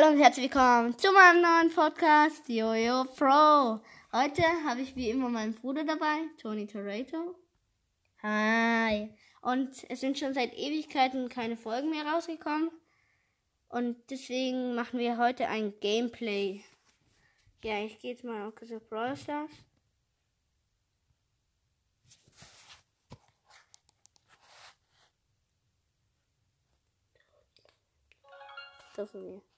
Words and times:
Hallo 0.00 0.12
und 0.12 0.20
herzlich 0.22 0.50
willkommen 0.50 0.96
zu 0.96 1.12
meinem 1.12 1.42
neuen 1.42 1.74
Podcast 1.74 2.48
Jojo 2.48 3.04
Pro. 3.04 3.80
Heute 4.12 4.42
habe 4.64 4.80
ich 4.80 4.96
wie 4.96 5.10
immer 5.10 5.28
meinen 5.28 5.52
Bruder 5.52 5.84
dabei, 5.84 6.20
Tony 6.40 6.66
Toretto. 6.66 7.34
Hi. 8.22 9.14
Und 9.42 9.84
es 9.90 10.00
sind 10.00 10.18
schon 10.18 10.32
seit 10.32 10.54
Ewigkeiten 10.54 11.28
keine 11.28 11.58
Folgen 11.58 11.90
mehr 11.90 12.06
rausgekommen. 12.06 12.70
Und 13.68 13.98
deswegen 14.10 14.74
machen 14.74 14.98
wir 14.98 15.18
heute 15.18 15.48
ein 15.48 15.78
Gameplay. 15.80 16.64
Ja, 17.62 17.84
ich 17.84 17.98
gehe 17.98 18.12
jetzt 18.12 18.24
mal 18.24 18.48
auf 18.48 18.54
Brawl 18.88 19.16
Stars. 19.18 19.50
Dürfen 28.96 29.24
wir. 29.24 29.49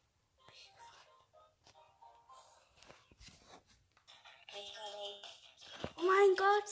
Oh 6.02 6.04
mein 6.04 6.34
Gott. 6.34 6.64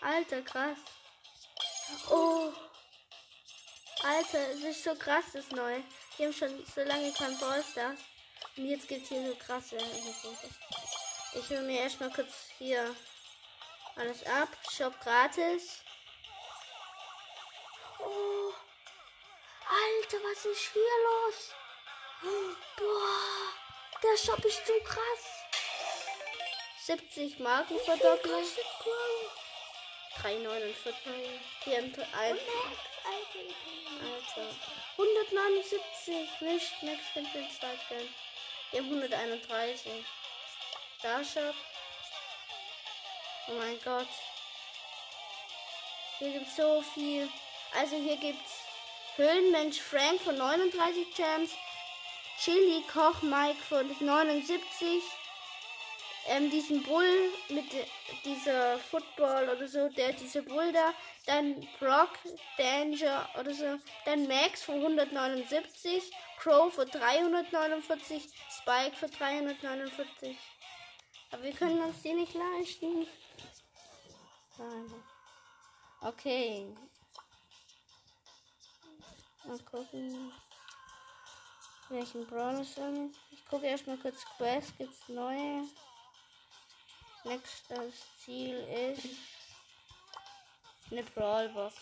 Alter, 0.00 0.42
krass. 0.42 0.78
Oh. 2.08 2.52
Alter, 4.04 4.50
es 4.50 4.62
ist 4.62 4.84
so 4.84 4.94
krass, 4.94 5.24
das 5.32 5.50
Neue. 5.50 5.82
Wir 6.16 6.26
haben 6.26 6.32
schon 6.32 6.64
so 6.72 6.82
lange 6.82 7.12
kein 7.12 7.36
Ballstars. 7.38 7.98
Und 8.56 8.66
jetzt 8.66 8.86
gibt 8.86 9.02
es 9.02 9.08
hier 9.08 9.26
so 9.26 9.34
krasse 9.34 9.76
Ich 11.34 11.50
will 11.50 11.62
mir 11.62 11.80
erstmal 11.80 12.10
kurz 12.12 12.32
hier 12.58 12.94
alles 13.96 14.24
ab. 14.24 14.48
Shop 14.70 14.94
gratis. 15.00 15.82
Oh. 17.98 18.52
Alter, 19.68 20.18
was 20.22 20.44
ist 20.44 20.72
hier 20.72 20.82
los? 21.08 21.54
Boah, 22.76 24.00
der 24.02 24.16
Shop 24.16 24.44
ist 24.44 24.64
zu 24.64 24.72
krass. 24.84 25.39
70 26.90 27.38
Marken 27.38 27.78
verdopplung. 27.84 28.42
3,49. 30.22 30.92
Hier 31.62 31.78
ein 31.78 31.94
Alter. 32.12 32.42
179. 34.98 36.40
Nicht 36.40 36.82
Max 36.82 37.00
den 37.14 37.26
zweiten. 37.52 38.14
Wir 38.72 38.80
haben 38.80 38.88
131. 38.88 40.04
Starshop. 40.98 41.54
Oh 43.46 43.52
mein 43.52 43.80
Gott. 43.84 44.08
Hier 46.18 46.32
gibt 46.32 46.48
es 46.48 46.56
so 46.56 46.82
viel. 46.92 47.28
Also 47.72 47.94
hier 47.94 48.16
gibt 48.16 48.44
es 48.44 49.16
Höhlenmensch 49.16 49.80
Frank 49.80 50.20
von 50.22 50.36
39 50.36 51.14
Gems, 51.14 51.52
Chili 52.42 52.82
Koch 52.92 53.22
Mike 53.22 53.62
von 53.68 53.88
79, 54.00 55.04
ähm, 56.30 56.50
diesen 56.50 56.82
Bull 56.82 57.30
mit 57.48 57.66
dieser 58.24 58.78
Football 58.78 59.48
oder 59.48 59.68
so, 59.68 59.88
der 59.88 60.12
diese 60.12 60.42
Bull 60.42 60.72
da, 60.72 60.92
dann 61.26 61.66
Brock 61.78 62.18
Danger 62.56 63.28
oder 63.38 63.52
so, 63.52 63.78
dann 64.04 64.26
Max 64.26 64.62
von 64.62 64.76
179, 64.76 66.10
Crow 66.38 66.72
für 66.72 66.86
349, 66.86 68.28
Spike 68.50 68.96
für 68.96 69.08
349. 69.08 70.36
Aber 71.32 71.42
wir 71.42 71.52
können 71.52 71.80
uns 71.82 72.02
die 72.02 72.14
nicht 72.14 72.34
leisten. 72.34 73.06
Okay, 76.02 76.66
Mal 79.44 79.58
gucken. 79.60 80.32
Welchen 81.88 82.26
Brawler 82.26 82.62
soll 82.62 83.10
ich? 83.10 83.32
Ich 83.32 83.46
gucke 83.46 83.66
erstmal 83.66 83.96
kurz 83.96 84.24
Quest. 84.36 84.76
Gibt's 84.78 85.08
neue? 85.08 85.64
Nächstes 87.24 87.94
Ziel 88.24 88.56
ist 88.56 89.08
eine 90.90 91.02
Brawlbox. 91.02 91.74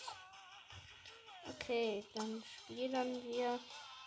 Okay, 1.47 2.03
dann 2.13 2.43
spielen 2.43 3.23
wir 3.23 3.59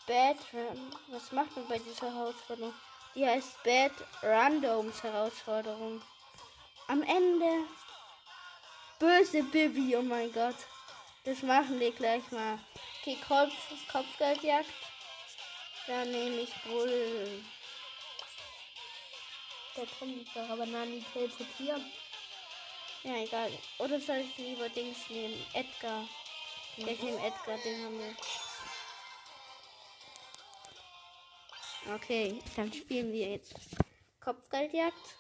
Bad 0.06 0.36
Run. 0.52 0.94
Was 1.08 1.32
macht 1.32 1.56
man 1.56 1.66
bei 1.68 1.78
dieser 1.78 2.14
Herausforderung? 2.14 2.74
Die 3.14 3.26
heißt 3.26 3.62
Bad 3.62 3.92
Randoms 4.22 5.02
Herausforderung. 5.02 6.02
Am 6.88 7.02
Ende 7.02 7.66
böse 8.98 9.42
Bibi, 9.42 9.96
oh 9.96 10.02
mein 10.02 10.30
Gott. 10.32 10.56
Das 11.24 11.42
machen 11.42 11.80
wir 11.80 11.92
gleich 11.92 12.30
mal. 12.30 12.58
Okay, 13.00 13.16
Kopf, 13.26 13.52
Kopfgeldjagd. 13.90 14.68
Da 15.86 16.04
nehme 16.04 16.42
ich 16.42 16.52
wohl. 16.66 17.42
Der 19.76 20.06
mich 20.06 20.32
doch 20.34 20.48
aber 20.50 20.66
Nani 20.66 21.02
teleportieren. 21.12 21.84
Ja, 23.04 23.16
egal. 23.16 23.50
Oder 23.78 23.98
soll 23.98 24.18
ich 24.18 24.36
lieber 24.36 24.68
Dings 24.68 25.08
nehmen? 25.08 25.44
Edgar. 25.54 26.06
Ja, 26.76 26.86
ich 26.88 27.02
nehme 27.02 27.18
Edgar, 27.18 27.58
den 27.58 27.84
haben 27.84 27.98
wir. 27.98 28.14
Okay, 31.94 32.40
dann 32.54 32.72
spielen 32.72 33.12
wir 33.12 33.30
jetzt 33.30 33.54
Kopfgeldjagd. 34.20 35.16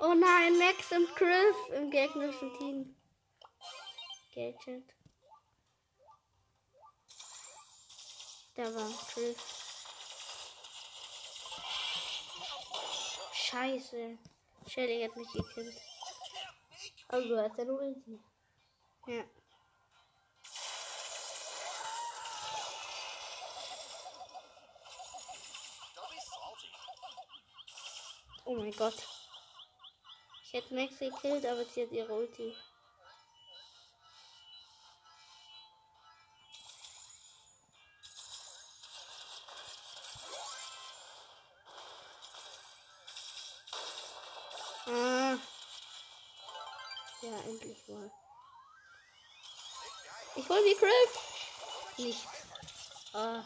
Oh 0.00 0.14
nein, 0.14 0.58
Max 0.58 0.90
und 0.92 1.14
Chris 1.14 1.56
im 1.76 1.90
gegnerischen 1.90 2.58
Team. 2.58 2.96
Gadget. 4.34 4.94
Da 8.54 8.74
war 8.74 8.90
Griff. 9.14 9.57
Scheiße. 13.50 14.18
Shelly 14.66 15.02
hat 15.02 15.16
mich 15.16 15.32
gekillt. 15.32 15.80
Also 17.08 17.28
du 17.28 17.42
hast 17.42 17.56
ja 17.56 17.64
nur 17.64 17.80
Ulti. 17.80 18.20
Ja. 19.06 19.24
Oh 28.44 28.54
mein 28.54 28.72
Gott. 28.72 29.08
Ich 30.42 30.52
hätte 30.52 30.74
Max 30.74 30.98
gekillt, 30.98 31.46
aber 31.46 31.64
sie 31.64 31.84
hat 31.84 31.92
ihre 31.92 32.12
Ulti. 32.12 32.54
Die 50.64 50.76
Griff. 50.78 51.96
Nicht. 51.98 52.26
Ah. 53.14 53.42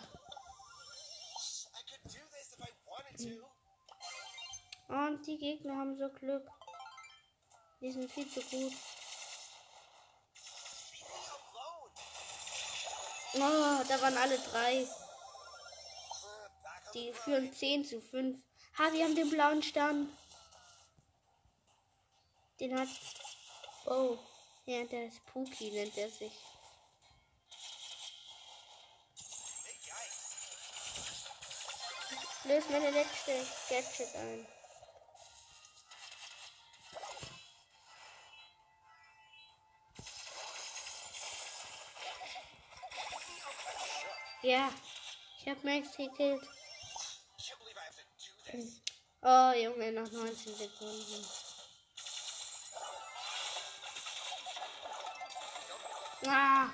Und 4.89 5.27
die 5.27 5.39
Gegner 5.39 5.77
haben 5.77 5.97
so 5.97 6.09
Glück. 6.09 6.47
Die 7.81 7.93
sind 7.93 8.11
viel 8.11 8.29
zu 8.29 8.41
gut. 8.43 8.73
Oh, 13.35 13.85
da 13.89 14.01
waren 14.01 14.17
alle 14.17 14.39
drei. 14.39 14.87
Die 16.95 17.13
führen 17.13 17.53
10 17.53 17.85
zu 17.85 18.01
5. 18.01 18.39
Ha, 18.79 18.93
wir 18.93 19.05
haben 19.05 19.15
den 19.15 19.31
blauen 19.31 19.63
Stern. 19.63 20.17
Den 22.61 22.79
hat 22.79 22.89
Oh, 23.85 24.17
ja, 24.65 24.85
der 24.85 25.07
ist 25.07 25.25
Pookie, 25.27 25.73
nennt 25.73 25.97
er 25.99 26.09
sich. 26.09 26.33
Löse 32.45 32.71
meine 32.71 32.91
letzte 32.91 33.47
Gadget 33.69 34.15
ein. 34.17 34.47
Ja, 44.43 44.73
ich 45.39 45.49
hab 45.49 45.63
Max 45.63 45.97
gekillt. 45.97 46.43
Oh, 49.23 49.53
Junge, 49.53 49.93
noch 49.93 50.11
19 50.11 50.55
Sekunden. 50.57 51.27
Ah. 56.27 56.69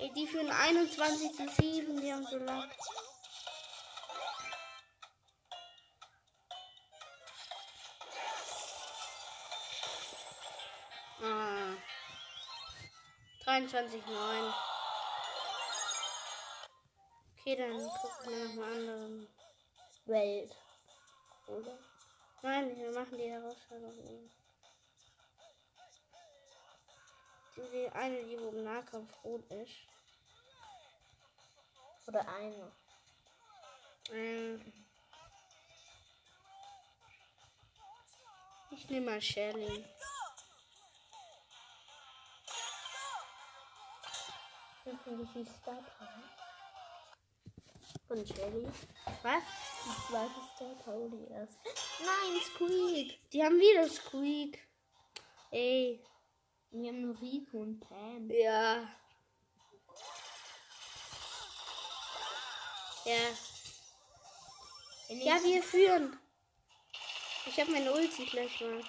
Ey, 0.00 0.12
die 0.12 0.26
führen 0.26 0.50
21 0.50 1.36
zu 1.36 1.48
7, 1.48 2.00
die 2.00 2.12
haben 2.12 2.26
so 2.26 2.38
lang. 2.38 2.68
23, 13.54 14.04
9. 14.04 14.54
Okay, 17.38 17.54
dann 17.54 17.86
gucken 17.86 18.26
wir 18.26 18.48
noch 18.48 18.54
mal 18.54 18.72
anderen. 18.72 19.28
Welt. 20.06 20.56
Oder? 21.46 21.78
Nein, 22.42 22.76
wir 22.76 22.90
machen 22.90 23.16
die 23.16 23.30
Herausforderung. 23.30 24.28
Die 27.56 27.88
eine, 27.92 28.24
die 28.24 28.40
wo 28.40 28.48
im 28.48 28.64
Nahkampf 28.64 29.12
rot 29.22 29.48
ist. 29.52 29.86
Oder 32.08 32.28
eine. 32.28 32.72
Ähm. 34.12 34.72
Ich 38.72 38.90
nehme 38.90 39.12
mal 39.12 39.22
Shelly. 39.22 39.84
Dann 44.84 44.98
finde 45.00 45.24
ich 45.24 45.30
die 45.32 45.44
Star 45.44 45.82
Power. 45.98 46.22
Von 48.06 48.26
Shelly. 48.26 48.66
Was? 49.22 49.42
Die 49.84 50.12
zweite 50.12 50.40
Star 50.54 50.74
Power, 50.84 51.08
die 51.08 51.32
erste. 51.32 51.58
Nein, 52.00 52.40
Squeak. 52.42 53.30
Die 53.30 53.42
haben 53.42 53.58
wieder 53.58 53.88
Squeak. 53.88 54.58
Ey. 55.50 56.00
Wir 56.70 56.88
haben 56.88 57.02
nur 57.02 57.20
Rico 57.20 57.58
und 57.58 57.80
Pam. 57.80 58.30
Ja. 58.30 58.88
Ja. 63.04 63.14
Ja, 65.08 65.44
wir 65.44 65.62
führen. 65.62 66.18
Ich 67.46 67.60
habe 67.60 67.70
meine 67.70 67.92
Ulti 67.92 68.24
gleich 68.26 68.60
mal. 68.60 68.82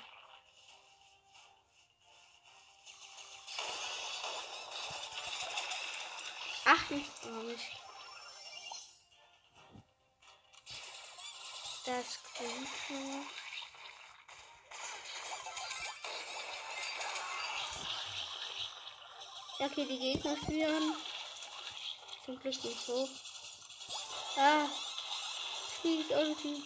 Nicht. 6.95 7.11
Das 11.85 12.19
kommt. 12.37 12.69
Ja, 19.59 19.65
okay, 19.65 19.85
die 19.85 19.99
Gegner 19.99 20.37
führen. 20.37 20.95
Zum 22.23 22.39
Glück 22.39 22.63
nicht 22.63 22.87
hoch. 22.87 23.09
Ah. 24.37 24.65
Spielt 25.77 26.09
Ulti. 26.11 26.63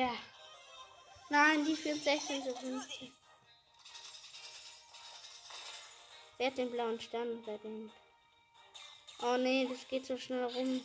Ja. 0.00 0.14
Nein, 1.28 1.62
die 1.66 1.76
führen 1.76 2.00
16 2.00 2.42
zu 2.42 2.56
15. 2.56 3.12
Wer 6.38 6.46
hat 6.46 6.56
den 6.56 6.70
blauen 6.70 6.98
Stern 6.98 7.42
bei 7.44 7.58
denen? 7.58 7.92
Oh 9.20 9.36
nee, 9.36 9.68
das 9.68 9.86
geht 9.88 10.06
so 10.06 10.16
schnell 10.16 10.44
rum. 10.44 10.82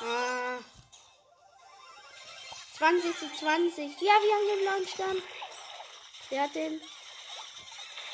Ah. 0.00 0.60
20 2.78 3.18
zu 3.18 3.30
20. 3.30 4.00
Ja, 4.00 4.14
wir 4.22 4.34
haben 4.34 4.48
den 4.48 4.60
blauen 4.62 4.88
Stern. 4.88 5.22
Wer 6.30 6.42
hat 6.44 6.54
den? 6.54 6.80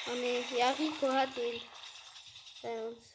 Oh 0.09 0.15
nee, 0.17 0.45
ja, 0.59 0.71
Rico 0.71 1.13
hat 1.13 1.37
den. 1.37 1.63
Bei 2.61 2.87
uns. 2.89 3.14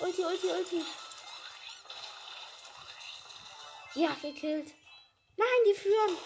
Ulti, 0.00 0.24
Ulti, 0.24 0.48
Ulti. 0.48 0.84
Ja, 3.94 4.14
gekillt. 4.22 4.74
Nein, 5.36 5.48
die 5.66 5.74
führen. 5.74 6.16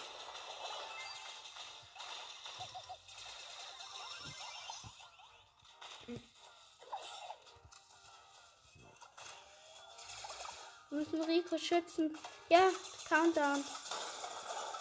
Wir 10.89 10.99
müssen 10.99 11.21
Rico 11.23 11.57
schützen. 11.57 12.17
Ja, 12.49 12.69
Countdown. 13.09 13.63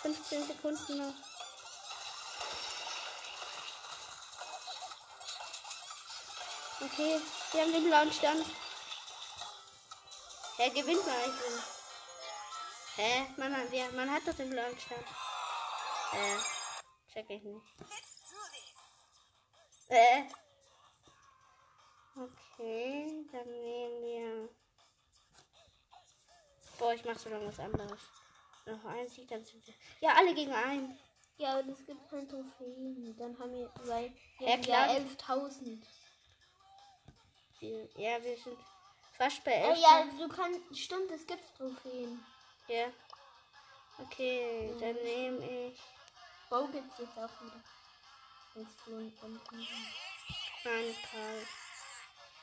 15 0.03 0.47
Sekunden 0.47 0.99
noch. 0.99 1.31
Okay, 6.84 7.20
wir 7.52 7.61
haben 7.62 7.73
den 7.73 7.84
blauen 7.84 8.12
Stern. 8.12 8.44
Hä, 10.56 10.70
gewinnt 10.70 11.06
man 11.06 11.14
eigentlich? 11.17 11.62
Hä? 12.96 13.26
Man, 13.37 13.56
hat- 13.56 13.70
wir, 13.70 13.90
man 13.93 14.11
hat 14.11 14.26
doch 14.26 14.34
den 14.34 14.50
blauen 14.50 14.79
Stern. 14.79 15.05
Äh, 16.12 16.38
check 17.12 17.31
ich 17.31 17.43
nicht. 17.43 17.67
Äh. 19.88 20.23
Okay, 22.17 23.26
dann 23.32 23.50
nehmen 23.50 24.02
wir. 24.02 24.49
Boah, 26.78 26.94
ich 26.94 27.05
mach 27.05 27.19
so 27.19 27.28
lange 27.31 27.46
was 27.49 27.58
anderes. 27.61 28.00
Noch 28.67 28.85
ein 28.85 29.08
Sieg, 29.08 29.28
dann 29.28 29.44
sind 29.44 29.67
wir. 29.67 29.75
Ja, 30.00 30.14
alle 30.17 30.35
gegen 30.35 30.52
einen. 30.52 30.99
Ja, 31.38 31.58
aber 31.58 31.69
es 31.73 31.85
gibt 31.87 32.08
keine 32.11 32.28
Trophäen. 32.28 33.17
Dann 33.19 33.38
haben 33.38 33.52
wir, 33.55 33.73
weil 33.85 34.12
wir 34.38 34.58
ja 34.61 34.87
11.000. 34.90 35.82
Wir, 37.62 37.88
ja, 37.97 38.20
wir 38.25 38.37
sind 38.37 38.59
fast 39.17 39.44
bei 39.44 39.53
Äh, 39.53 39.69
11. 39.70 39.79
ja, 39.81 40.05
du 40.19 40.29
kannst, 40.29 40.61
stimmt, 40.76 41.11
es 41.12 41.25
gibt 41.26 41.43
Trophäen. 41.56 42.25
ja. 42.67 42.87
Okay, 43.99 44.73
dann 44.81 44.94
nehme 45.05 45.69
ich. 45.69 45.79
Bo 46.50 46.67
gibt's 46.67 46.99
jetzt 46.99 47.17
auch 47.17 47.31
wieder. 47.41 47.62
Und, 48.55 48.69
und, 48.87 49.23
und. 49.23 49.41
Nein, 50.64 50.97
Karl. 51.11 51.47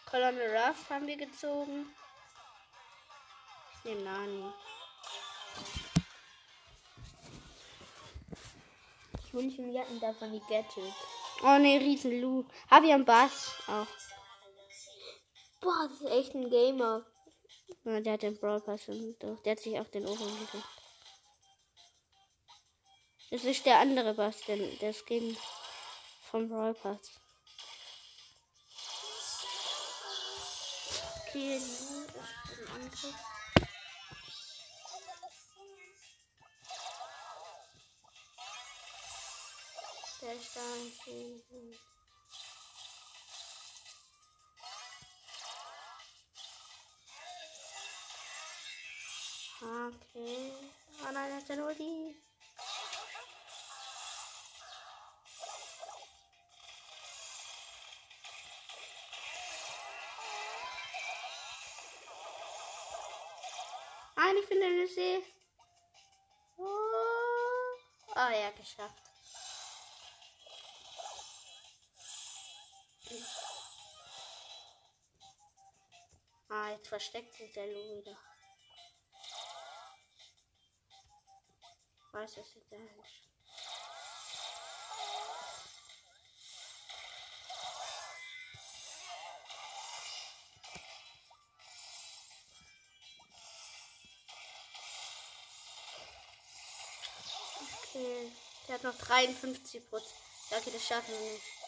Colonel 0.05 0.55
Ruff 0.55 0.89
haben 0.89 1.05
wir 1.07 1.17
gezogen. 1.17 1.93
Ich 3.73 3.83
nehme 3.83 4.01
Nani. 4.03 4.45
Ich 9.25 9.33
wünsche 9.33 9.61
mir 9.61 9.81
hatten 9.81 9.99
davon 9.99 10.31
die 10.31 10.39
Gadget. 10.47 10.93
Oh 11.43 11.57
ne, 11.57 11.79
Riesen 11.79 12.21
Lu. 12.21 12.45
Ah, 12.69 12.81
wir 12.81 12.93
haben 12.93 13.05
Bass 13.05 13.53
auch. 13.67 13.87
Boah, 15.61 15.87
das 15.89 16.01
ist 16.01 16.09
echt 16.09 16.35
ein 16.35 16.49
Gamer. 16.49 17.05
Ja, 17.83 17.99
der 17.99 18.13
hat 18.13 18.21
den 18.21 18.37
Brawl 18.37 18.61
Pass 18.61 18.87
und 18.87 19.17
doch. 19.19 19.41
Der 19.43 19.51
hat 19.51 19.59
sich 19.59 19.79
auch 19.79 19.87
den 19.87 20.05
Ohren 20.05 20.39
gekriegt. 20.39 20.65
Das 23.31 23.43
ist 23.43 23.65
der 23.65 23.79
andere 23.79 24.13
Bass, 24.13 24.41
der, 24.47 24.57
der 24.57 24.93
Skin 24.93 25.37
vom 26.31 26.49
Brawl 26.49 26.73
Pass. 26.73 27.11
Okay. 31.27 31.61
Der 40.21 40.33
ist 40.33 40.57
Okay. 49.61 50.53
Oh 51.01 51.11
nein, 51.11 51.31
ja 51.49 51.55
nur 51.57 51.73
die. 51.73 52.15
Nein, 64.15 64.37
ich 64.37 64.51
in 64.51 64.59
der 64.59 64.87
See. 64.87 65.23
Oh, 66.57 66.63
oh 68.15 68.29
ja, 68.31 68.51
geschafft. 68.51 69.01
Ah, 76.47 76.69
jetzt 76.69 76.87
versteckt 76.87 77.33
sich 77.33 77.51
der 77.53 77.67
Lu 77.67 77.97
wieder. 77.97 78.28
Weiß 82.19 82.31
es 82.31 82.53
nicht, 82.53 82.69
der 82.69 82.79
ist. 82.79 82.89
Okay, 97.83 98.31
der 98.67 98.75
hat 98.75 98.83
noch 98.83 98.97
53 98.97 99.89
Prozent. 99.89 100.11
Okay, 100.51 100.71
das 100.73 100.85
schaffen 100.85 101.13
wir 101.13 101.31
nicht. 101.31 101.58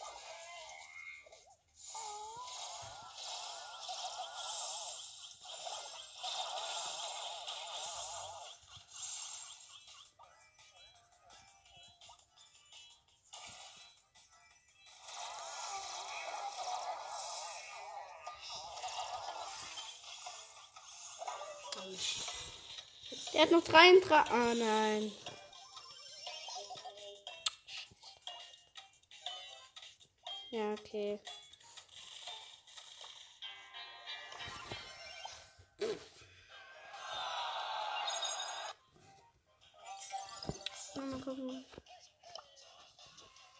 Der 23.32 23.42
hat 23.42 23.50
noch 23.50 23.64
33. 23.64 24.10
Ah, 24.10 24.54
nein. 24.54 25.12
Ja, 30.50 30.72
okay. 30.72 31.18
Mal 40.94 41.20
gucken. 41.20 41.64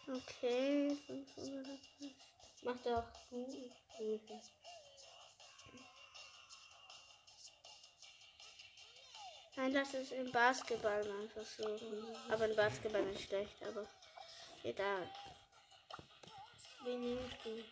Okay. 0.07 0.97
Mach 2.63 2.77
doch 2.83 3.03
Nein, 9.63 9.75
das 9.75 9.93
ist 9.93 10.11
im 10.11 10.29
Basketball 10.29 10.99
einfach 10.99 11.45
so. 11.45 11.63
Aber 12.29 12.49
im 12.49 12.53
Basketball 12.53 13.07
ist 13.07 13.21
schlecht, 13.21 13.63
aber 13.65 13.87
egal. 14.61 15.09
Wen 16.83 16.99
nimmst 16.99 17.37
du? 17.45 17.63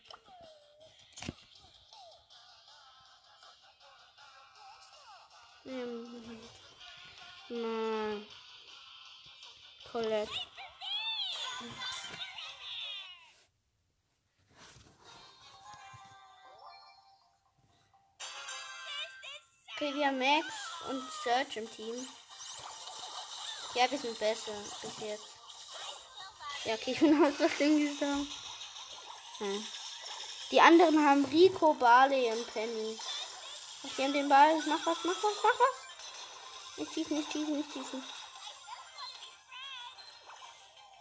Search 21.52 21.58
im 21.58 21.72
Team. 21.72 22.08
Ja, 23.76 23.90
wir 23.90 23.98
sind 23.98 24.18
besser 24.20 24.52
bis 24.82 25.00
jetzt. 25.00 25.26
Ja, 26.66 26.76
okay, 26.76 26.92
ich 26.92 27.00
bin 27.00 27.24
aus 27.24 27.58
Ding 27.58 27.88
gestorben. 27.88 28.28
Hm. 29.38 29.68
Die 30.52 30.62
anderen 30.62 31.06
haben 31.06 31.26
Rico, 31.26 31.74
Barley 31.74 32.32
und 32.32 32.54
Penny. 32.54 33.00
Und 33.84 33.96
sie 33.96 34.12
den 34.12 34.30
Ball. 34.30 34.56
Mach 34.68 34.86
was, 34.86 34.98
mach 35.04 35.24
was, 35.24 35.36
mach 35.44 35.60
was. 35.60 36.78
Nicht 36.78 36.94
schießen, 36.94 37.18
nicht 37.18 37.32
schießen, 37.32 37.58
nicht 37.58 37.74
schießen. 37.74 38.04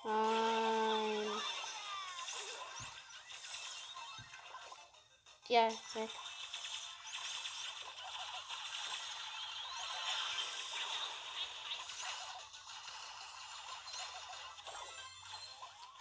Nein. 0.05 1.43
Ja, 5.49 5.69
weg. 5.95 6.11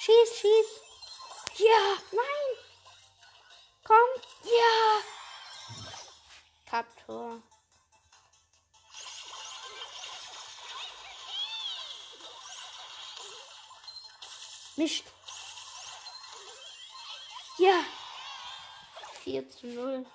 Schieß, 0.09 0.39
schieß. 0.39 0.67
Ja, 1.59 1.97
nein. 2.11 2.57
Komm, 3.83 4.09
ja. 4.43 5.03
Kaptor. 6.65 7.43
Mist. 14.77 15.03
Ja. 17.59 17.83
4 19.23 19.47
zu 19.47 19.67
0. 19.67 20.05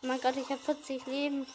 Oh 0.00 0.06
mein 0.06 0.20
Gott, 0.20 0.36
ich 0.36 0.48
habe 0.48 0.62
40 0.62 1.06
Leben. 1.06 1.52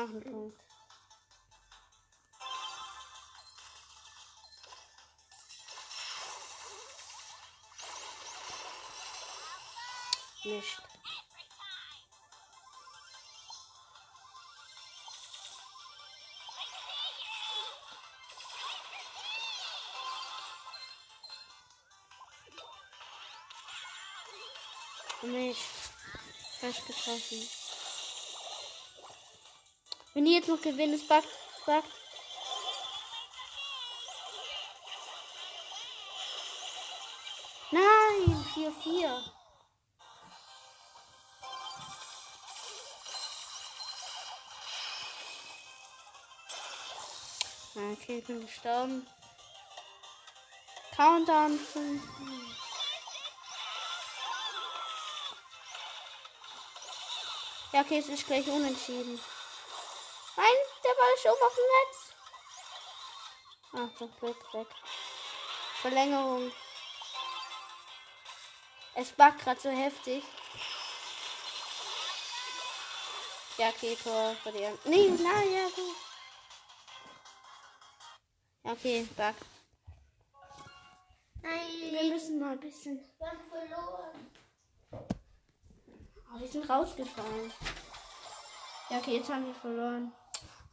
Die 0.00 0.06
machen 0.06 0.20
Punkt. 0.22 0.58
Nicht. 10.42 10.82
Nicht. 25.22 25.60
Falsch 26.58 26.86
getroffen. 26.86 27.59
Wenn 30.12 30.24
die 30.24 30.34
jetzt 30.34 30.48
noch 30.48 30.60
gewinnen, 30.60 30.94
es 30.94 31.06
backt. 31.06 31.28
Es. 31.64 31.84
Nein, 37.70 38.44
4-4. 38.54 39.40
Okay, 47.92 48.18
ich 48.18 48.26
bin 48.26 48.40
gestorben. 48.44 49.06
Countdown. 50.96 51.56
fünf. 51.56 52.02
Ja, 57.72 57.80
okay, 57.82 57.98
es 57.98 58.08
ist 58.08 58.26
gleich 58.26 58.48
unentschieden. 58.48 59.20
Nein, 60.40 60.56
der 60.82 60.94
Ball 60.94 61.14
ist 61.14 61.26
oben 61.26 61.42
auf 61.42 61.54
dem 61.54 61.68
Netz. 61.76 62.14
Ah, 63.74 63.98
zum 63.98 64.10
Glück 64.16 64.54
weg. 64.54 64.68
Verlängerung. 65.82 66.50
Es 68.94 69.12
backt 69.12 69.40
gerade 69.40 69.60
so 69.60 69.68
heftig. 69.68 70.24
Ja, 73.58 73.68
okay, 73.68 73.94
Tor 74.02 74.34
für 74.42 74.50
die. 74.52 74.66
Nee, 74.84 75.10
nein, 75.10 75.52
ja, 75.52 75.68
gut. 75.68 75.96
Ja, 78.64 78.72
okay, 78.72 79.06
back. 79.18 79.36
Nein. 81.42 81.92
Wir 81.92 82.04
müssen 82.04 82.40
mal 82.40 82.52
ein 82.52 82.60
bisschen. 82.60 82.98
Wir 83.18 83.28
haben 83.28 83.40
verloren. 83.50 84.30
Oh, 84.92 86.40
wir 86.40 86.48
sind 86.48 86.70
rausgefallen. 86.70 87.52
Ja, 88.88 88.98
okay, 88.98 89.18
jetzt 89.18 89.28
haben 89.28 89.46
wir 89.46 89.54
verloren. 89.54 90.14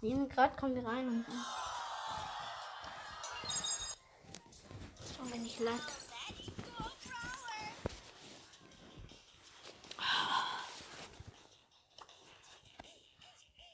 Nehmen 0.01 0.30
gerade 0.30 0.56
kommen 0.56 0.75
wir 0.75 0.86
rein 0.86 1.08
und. 1.08 1.25
Oh, 5.20 5.32
wenn 5.32 5.44
ich 5.44 5.60
lag. 5.60 5.80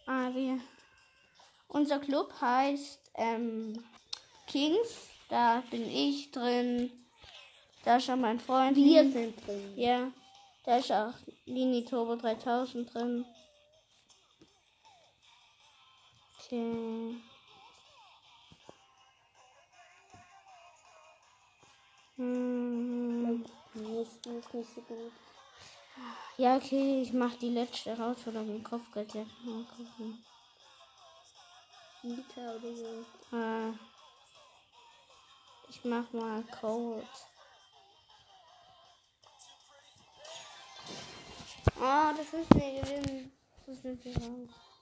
Ah, 0.05 0.29
wir. 0.33 0.59
Unser 1.67 1.99
Club 1.99 2.33
heißt 2.39 3.11
ähm, 3.15 3.83
Kings. 4.47 5.09
Da 5.27 5.61
bin 5.71 5.89
ich 5.89 6.31
drin. 6.31 6.89
Da 7.83 7.97
ist 7.97 8.05
schon 8.05 8.21
mein 8.21 8.39
Freund. 8.39 8.77
Wir 8.77 9.11
sind 9.11 9.45
drin. 9.45 9.73
Ja, 9.75 10.11
da 10.63 10.77
ist 10.77 10.91
auch 10.91 11.13
Lini 11.45 11.83
Turbo 11.83 12.15
3000 12.15 12.93
drin. 12.93 13.25
Okay. 16.53 17.15
Hm. 22.17 23.39
Nicht, 23.73 24.25
nicht, 24.25 24.53
nicht 24.53 24.75
so 24.75 24.81
gut. 24.81 25.11
Ja, 26.37 26.57
okay, 26.57 27.01
ich 27.01 27.11
mach 27.11 27.33
die 27.39 27.49
letzte 27.49 27.97
Herausforderung 27.97 28.57
im 28.57 28.63
Kopfgeldjagd. 28.63 29.31
Mal 29.43 29.63
gucken. 29.63 30.23
Mieter 32.03 32.55
oder 32.55 32.75
so. 32.75 33.35
Äh, 33.35 33.71
ich 35.69 35.83
mach 35.85 36.13
mal 36.13 36.43
Code. 36.43 37.07
Oh, 41.79 42.11
das 42.15 42.31
müssen 42.31 42.61
wir 42.61 42.81
gewinnen. 42.81 43.31
Das 43.65 43.81
sind 43.81 44.05
wir 44.05 44.15
raus. 44.17 44.72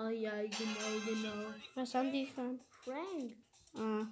Ah 0.00 0.10
ja, 0.10 0.30
genau, 0.30 1.00
genau. 1.04 1.52
Was 1.74 1.92
haben 1.92 2.12
die 2.12 2.24
für 2.24 2.40
ein 2.40 2.60
Frank. 2.84 3.36
Ah. 3.74 4.06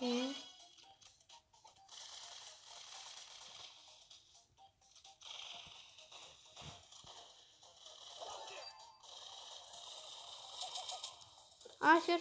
Okay. 0.00 0.49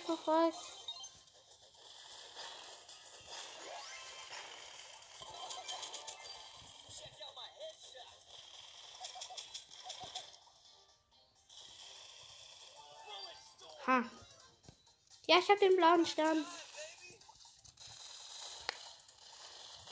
Werde 0.10 0.18
verfolgt. 0.18 0.58
Ha. 13.86 14.04
Ja, 15.28 15.40
ich 15.40 15.50
habe 15.50 15.60
den 15.60 15.76
blauen 15.76 16.06
Stern. 16.06 16.46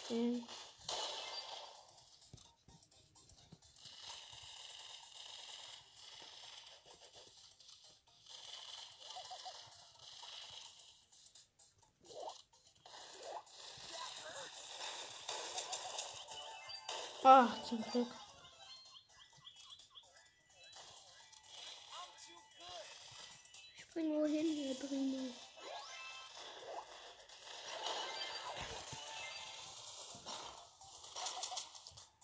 Okay. 0.04 0.44
Zum 17.78 17.92
Glück. 17.92 18.08
Spring 23.80 24.22
wohin, 24.22 24.46
hier 24.46 24.74
Brino. 24.76 25.34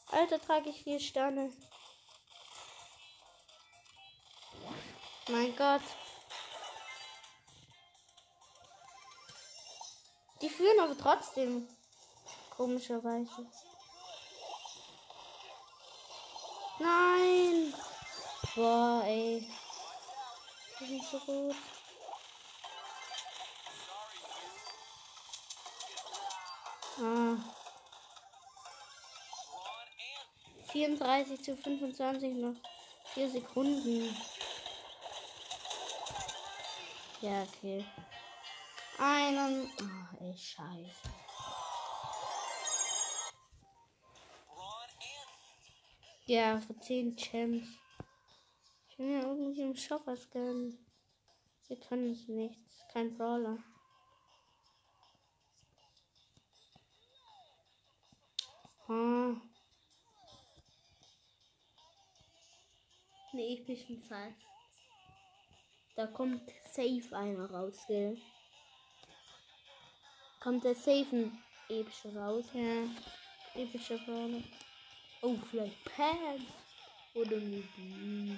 Alter, 0.07 0.39
trage 0.39 0.69
ich 0.69 0.83
vier 0.83 0.99
Sterne. 0.99 1.51
Mein 5.27 5.55
Gott. 5.55 5.81
Die 10.41 10.49
führen 10.49 10.79
aber 10.79 10.97
trotzdem. 10.97 11.67
Komischerweise. 12.51 13.49
Nein. 16.83 17.73
Boah, 18.55 19.03
ey. 19.05 19.47
Die 20.79 20.85
sind 20.85 21.03
so 21.05 21.19
gut. 21.19 21.55
Ah. 26.99 27.37
34 30.71 31.41
zu 31.41 31.55
25 31.55 32.33
noch 32.33 32.55
4 33.13 33.29
Sekunden. 33.29 34.15
Ja, 37.21 37.43
okay. 37.43 37.85
Einen. 38.97 39.71
Oh, 39.79 40.23
ey, 40.23 40.37
scheiße. 40.37 41.22
Ja, 46.25 46.57
für 46.61 46.79
10 46.79 47.17
Champs. 47.17 47.67
Ich 48.89 48.97
will 48.97 49.07
mir 49.07 49.23
irgendwie 49.23 49.61
im 49.61 49.75
Shop 49.75 50.03
was 50.05 50.29
gönnen. 50.29 50.77
Wir 51.67 51.77
können 51.77 52.11
es 52.11 52.29
nicht. 52.29 52.59
Kein 52.93 53.13
Brawler. 53.17 53.57
Ah. 58.87 59.35
Ne, 63.33 63.47
ich 63.47 63.65
bin 63.65 64.01
fast. 64.03 64.37
Da 65.95 66.07
kommt 66.07 66.49
safe 66.71 67.15
einer 67.15 67.51
raus, 67.51 67.77
gell? 67.87 68.17
Kommt 70.39 70.63
der 70.63 70.75
safe 70.75 71.07
ein 71.11 71.43
epischer 71.67 72.15
raus? 72.15 72.45
Ja. 72.53 72.87
Epischer 73.55 73.97
Brawler. 73.97 74.41
Oh, 75.25 75.37
vielleicht 75.49 75.85
Pam. 75.85 76.45
Oder 77.15 77.37
Nidhi. 77.37 78.37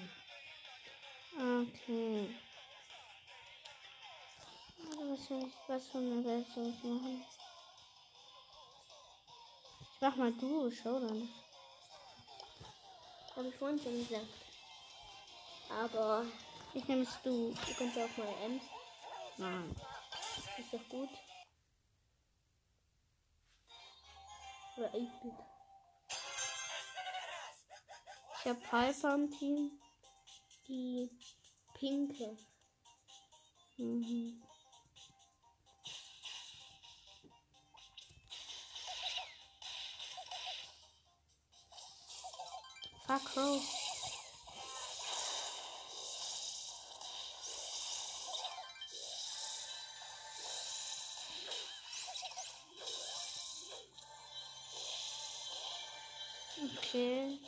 Okay. 1.33 2.29
Also 4.91 5.11
was 5.11 5.27
soll 5.27 5.47
ich, 5.47 5.53
was 5.67 5.87
für 5.87 5.97
eine 5.97 6.23
Welt 6.23 6.45
soll 6.53 6.67
ich 6.67 6.83
machen? 6.83 7.25
Ich 9.95 10.01
mach 10.01 10.15
mal 10.15 10.31
du, 10.33 10.69
schau 10.69 10.99
dann. 10.99 11.27
Habe 13.35 13.47
ich 13.47 13.55
vorhin 13.55 13.79
schon 13.79 13.97
gesagt. 14.07 14.27
Aber 15.71 16.23
Ich 16.75 16.87
nehme 16.87 17.01
es 17.01 17.19
du. 17.23 17.51
du 17.51 17.73
kannst 17.79 17.97
auch 17.97 18.17
mal 18.17 18.27
Ems. 18.43 18.63
Nein. 19.37 19.75
Ist 20.59 20.71
doch 20.71 20.87
gut. 20.89 21.09
Oder 24.77 24.89
8-Bit. 24.89 25.54
Ich 28.45 28.51
hab 28.51 28.61
Piper 28.61 29.15
im 29.15 29.31
Team. 29.31 29.71
Die 30.67 31.09
pinke. 31.73 32.37
Mhm. 33.77 34.39
Fuck 43.07 43.25
Crow. 43.25 43.61
Okay. 56.77 57.39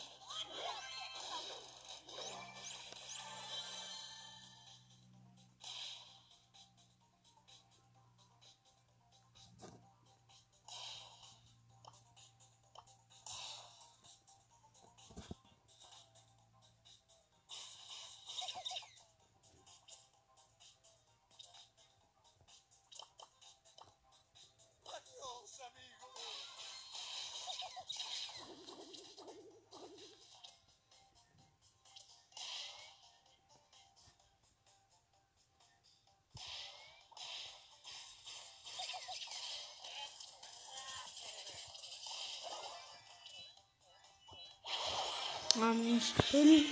Mann, 45.59 45.99
schön. 46.29 46.65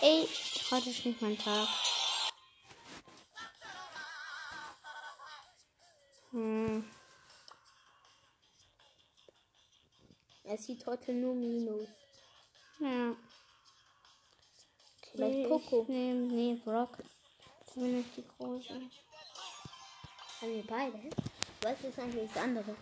Ey, 0.00 0.26
heute 0.70 0.88
ist 0.88 1.04
nicht 1.04 1.20
mein 1.20 1.36
Tag. 1.36 1.68
Hm. 6.30 6.84
Er 10.44 10.56
sieht 10.56 10.86
heute 10.86 11.12
nur 11.12 11.34
Minus. 11.34 11.88
Ja. 12.78 13.14
Vielleicht 15.12 15.46
Okay, 15.46 15.48
Poco. 15.48 15.82
Ich 15.82 15.88
nehm, 15.88 16.28
nee, 16.28 16.54
Brock. 16.64 16.96
Zumindest 17.66 18.16
die 18.16 18.24
große. 18.26 18.74
Haben 20.40 20.54
wir 20.54 20.66
beide? 20.66 21.10
Was 21.60 21.84
ist 21.84 21.98
eigentlich 21.98 22.30
das 22.32 22.42
andere? 22.42 22.74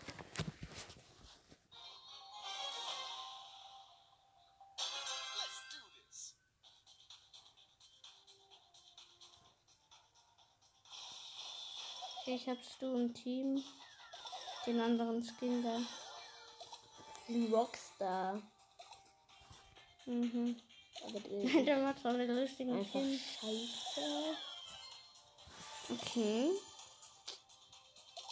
Ich 12.34 12.48
hab's 12.48 12.78
du 12.78 12.94
im 12.94 13.14
Team. 13.14 13.62
Den 14.66 14.80
anderen 14.80 15.22
Skin 15.22 15.62
da. 15.62 15.80
Den 17.28 17.52
Rockstar. 17.52 18.40
Mhm. 20.06 20.60
Aber 21.04 21.20
der 21.20 21.62
Der 21.64 21.78
macht 21.78 22.02
so 22.02 22.08
eine 22.08 22.26
lustige 22.26 22.72
einfach 22.72 22.90
Skin. 22.90 23.18
scheiße. 23.18 24.36
Okay. 25.90 26.50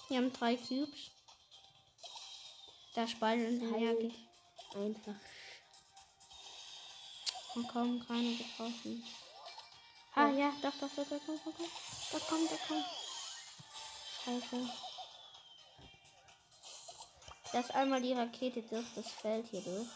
Wir 0.09 0.17
haben 0.19 0.33
drei 0.33 0.57
Cubes. 0.57 1.11
Da 2.95 3.07
spalten 3.07 3.61
sie 3.61 3.67
ja. 3.67 3.89
Halt. 3.89 4.15
Einfach. 4.75 5.15
Und 7.55 7.69
kaum 7.69 8.07
keine 8.07 8.35
getroffen. 8.35 9.05
Ah 10.15 10.29
ja, 10.31 10.53
doch, 10.63 10.73
doch, 10.81 10.89
doch, 10.97 11.09
doch, 11.09 11.21
doch, 11.27 11.45
doch, 11.45 11.59
doch. 11.59 12.13
Da 12.13 12.19
kommt, 12.19 12.51
da 12.51 12.57
kommt. 12.69 12.85
Scheiße. 14.25 14.69
Lass 17.53 17.71
einmal 17.71 18.01
die 18.01 18.13
Rakete 18.13 18.63
durch 18.63 18.87
das 18.95 19.11
Feld 19.11 19.47
hier 19.51 19.63
durch. 19.63 19.89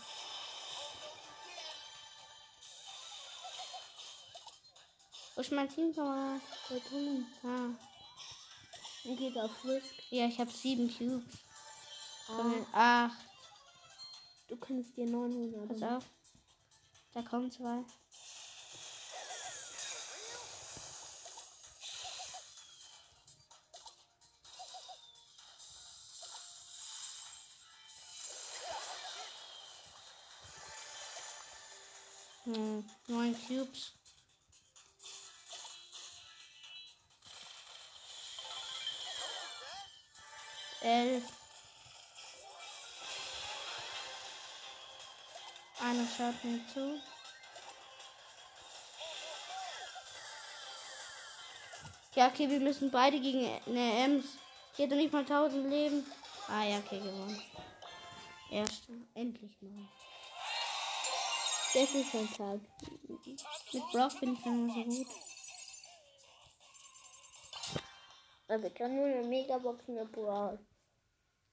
Wo 5.35 5.41
ist 5.41 5.53
mein 5.53 5.69
Teamkamerad? 5.69 6.41
Da 6.69 6.77
drüben. 6.79 7.27
Ah. 7.43 7.71
Und 9.05 9.17
geht 9.17 9.37
auf 9.37 9.65
Risk. 9.65 9.95
Ja, 10.11 10.27
ich 10.27 10.39
habe 10.39 10.51
sieben 10.51 10.89
Cubes. 10.89 11.39
Ah, 12.73 13.07
Acht. 13.07 13.19
du 14.49 14.57
kannst 14.57 14.97
dir 14.97 15.07
900. 15.07 15.69
Pass 15.69 15.83
auf. 15.83 16.05
Da 17.13 17.23
kommen 17.23 17.51
zwei. 17.51 17.85
Hm, 32.45 32.85
neun 33.09 33.35
Cubes. 33.47 33.93
Elf. 40.83 41.25
Einer 45.81 46.07
schaut 46.07 46.45
mir 46.45 46.61
zu. 46.67 47.01
Ja, 52.15 52.29
okay, 52.29 52.49
wir 52.51 52.61
müssen 52.61 52.91
beide 52.91 53.19
gegen 53.21 53.49
eine 53.67 54.05
Ems. 54.05 54.27
Die 54.77 54.87
doch 54.87 54.97
nicht 54.97 55.13
mal 55.13 55.21
1000 55.21 55.67
Leben. 55.71 56.07
Ah, 56.49 56.65
ja, 56.65 56.79
okay, 56.79 56.99
gewonnen. 56.99 57.43
Erste. 58.51 58.93
Endlich 59.15 59.53
mal. 59.63 59.89
Das 61.75 61.93
ist 61.95 62.15
ein 62.15 62.29
Tag. 62.33 62.61
Mit 63.73 63.83
Brock 63.91 64.21
bin 64.21 64.35
ich 64.35 64.47
immer 64.47 64.73
so 64.73 64.85
gut. 64.85 65.07
Also 68.47 68.67
ich 68.69 68.75
kann 68.75 68.95
nur 68.95 69.07
eine 69.07 69.27
Megabox 69.27 69.89
mit 69.89 70.13
Brawl. 70.13 70.65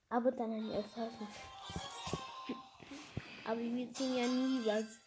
Aber 0.10 0.32
dann 0.32 0.52
ein 0.52 0.64
11.000. 0.66 1.28
Aber 3.46 3.60
wir 3.60 3.94
ziehen 3.94 4.18
ja 4.18 4.28
nie 4.28 4.66
was. 4.66 5.00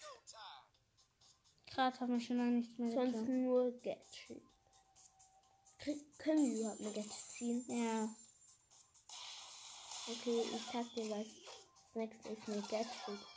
Gerade 1.66 2.00
haben 2.00 2.12
wir 2.14 2.20
schon 2.20 2.38
lange 2.38 2.50
nichts 2.53 2.79
mehr 2.79 2.92
Sonst 2.92 3.20
getan. 3.20 3.42
nur 3.44 3.70
Gadget. 3.83 4.42
Können 6.18 6.44
wir 6.46 6.61
überhaupt 6.61 6.81
eine 6.81 6.92
Gadget 6.92 7.12
ziehen? 7.12 7.64
Ja. 7.68 8.09
Okay, 10.09 10.42
ich 10.55 10.62
sag 10.72 10.92
dir 10.94 11.11
was. 11.11 11.27
Das 11.27 11.94
nächste 11.94 12.29
ist 12.31 12.48
eine 12.48 12.62
Gadget. 12.62 13.34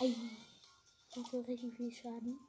Das 0.00 1.30
so 1.30 1.40
richtig 1.42 1.76
viel 1.76 1.92
Schaden. 1.92 2.40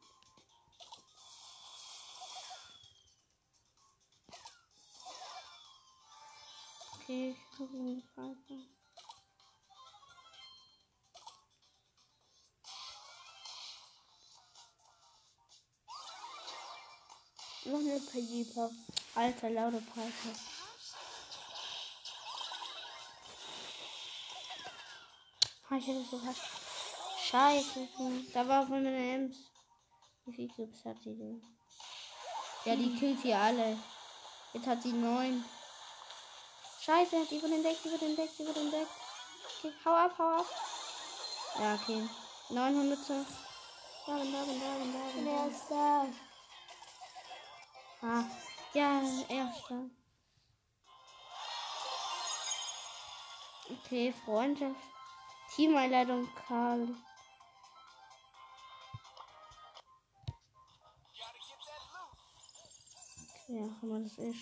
Okay, 6.94 7.36
ich 7.36 7.60
habe 7.60 7.78
eine 7.78 8.02
Frage. 8.16 8.38
Noch 17.66 17.80
eine 17.80 18.00
Piper. 18.00 18.72
Alter, 19.16 19.50
laute 19.50 19.82
Piper. 19.82 20.40
Ah, 25.70 25.76
ich 25.76 25.88
hätte 25.88 26.06
so 26.10 26.18
fast. 26.18 26.71
Scheiße. 27.32 27.88
Da 28.34 28.46
war 28.46 28.68
von 28.68 28.84
meiner 28.84 28.98
Ems. 28.98 29.38
Wie 30.26 30.34
viele 30.36 30.50
Cubes 30.50 30.84
hat 30.84 30.98
die 31.06 31.18
denn? 31.18 31.42
Ja, 32.66 32.76
die 32.76 32.94
killt 33.00 33.22
sie 33.22 33.34
alle. 33.34 33.78
Jetzt 34.52 34.68
hat 34.68 34.84
sie 34.84 34.92
neun. 34.92 35.42
Scheiße, 36.82 37.26
die 37.32 37.42
wird 37.42 37.54
entdeckt, 37.54 37.86
die 37.86 37.92
wird 37.92 38.02
entdeckt, 38.02 38.38
die 38.38 38.46
wird 38.46 38.58
entdeckt. 38.58 38.92
Okay, 39.60 39.74
hau 39.86 39.92
ab, 39.92 40.14
hau 40.18 40.40
ab. 40.40 40.46
Ja, 41.58 41.76
okay. 41.76 42.02
900 42.50 43.00
zu. 43.00 43.26
Da, 44.06 44.18
da, 44.18 44.24
da, 44.24 44.42
da, 44.44 44.86
da. 44.92 45.24
Wer 45.24 45.48
ist 45.48 45.68
da? 45.70 46.06
Ah, 48.02 48.26
ja, 48.74 49.02
erster. 49.30 49.90
Okay, 53.70 54.14
Freundschaft. 54.26 54.76
Teameinleitung 55.56 56.28
Karl. 56.48 56.90
Ja, 63.52 63.68
man 63.82 64.04
das 64.04 64.18
ist. 64.18 64.40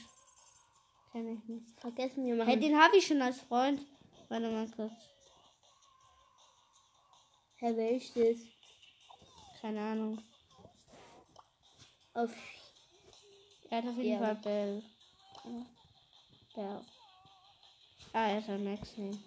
Kenn 1.11 1.27
ich 1.27 1.43
nicht. 1.45 1.79
Vergessen 1.79 2.25
wir 2.25 2.35
mal. 2.35 2.45
Hey, 2.45 2.59
den 2.59 2.79
habe 2.79 2.97
ich 2.97 3.07
schon 3.07 3.21
als 3.21 3.41
Freund. 3.41 3.81
Warte 4.27 4.49
mal 4.49 4.69
kurz. 4.69 4.93
Herr, 7.57 7.75
wer 7.75 7.91
ist 7.91 8.15
das? 8.15 8.37
Keine 9.59 9.81
Ahnung. 9.81 10.21
Auf 12.13 12.31
Er 13.69 13.77
hat 13.79 13.85
auf 13.85 13.97
jeden 13.97 14.11
Ja. 14.11 14.19
Fall 14.19 14.35
Bell. 14.35 14.83
Ja. 16.55 16.81
Ah, 18.13 18.27
er 18.27 18.39
ist 18.39 18.49
ein 18.49 18.63
Maxi. 18.63 19.19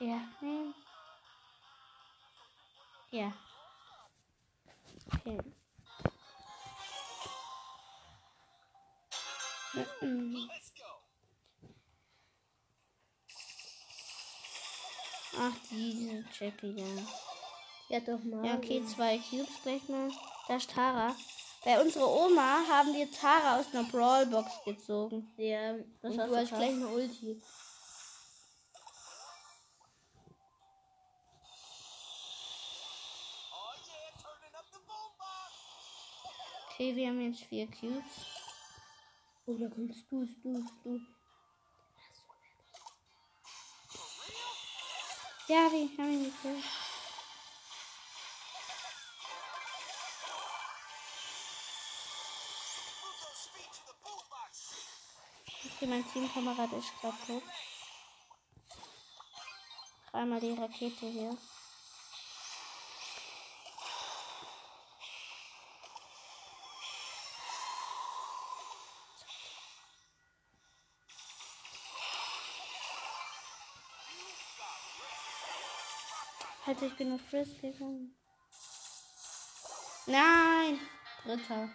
Ja. 0.00 0.20
Nee. 0.40 0.72
Ja. 3.10 3.32
Mhm. 10.00 10.48
Ach, 15.40 15.52
diese 15.70 16.24
Jackie 16.38 16.74
da. 16.74 16.84
Ja, 17.88 18.00
doch 18.00 18.22
mal. 18.24 18.44
Ja, 18.44 18.54
okay, 18.56 18.82
zwei 18.84 19.18
Cubes 19.18 19.62
gleich 19.62 19.88
mal. 19.88 20.10
Da 20.48 20.56
ist 20.56 20.70
Tara. 20.70 21.14
Bei 21.64 21.80
unserer 21.80 22.08
Oma 22.08 22.60
haben 22.68 22.94
wir 22.94 23.10
Tara 23.10 23.58
aus 23.58 23.66
einer 23.72 23.84
Brawlbox 23.84 24.64
gezogen. 24.64 25.30
Ja, 25.36 25.74
Das 26.02 26.12
und 26.12 26.18
war 26.18 26.26
du 26.28 26.36
hast 26.36 26.48
gleich 26.48 26.70
eine 26.70 26.88
Ulti. 26.88 27.40
Okay, 36.80 36.94
wir 36.94 37.08
haben 37.08 37.20
jetzt 37.20 37.42
vier 37.42 37.66
Cubes. 37.66 38.04
Oh, 39.46 39.54
da 39.58 39.68
kommst 39.68 40.04
du, 40.08 40.24
du, 40.24 40.64
du. 40.84 41.00
Ja, 45.48 45.68
wir 45.72 45.88
haben 45.98 46.12
ihn 46.12 46.24
gekillt. 46.26 46.64
Okay, 55.64 55.86
mein 55.88 56.12
Teamkamerad 56.12 56.72
ist 56.74 56.92
gerade 57.00 57.16
tot. 57.26 57.42
Dreimal 60.12 60.38
die 60.38 60.52
Rakete 60.52 61.06
hier. 61.08 61.36
Halt, 76.68 76.82
ich 76.82 76.96
bin 76.98 77.14
auf 77.14 77.30
gegangen. 77.30 78.14
Nein! 80.06 80.78
Dritter. 81.24 81.70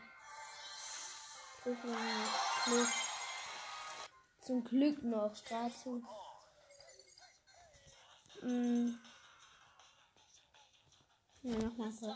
Zum 4.41 4.63
Glück 4.63 5.01
noch. 5.01 5.33
Dazu. 5.49 6.03
Mm. 8.43 8.91
Ja, 11.41 11.57
nochmal 11.57 11.91
so. 11.91 12.15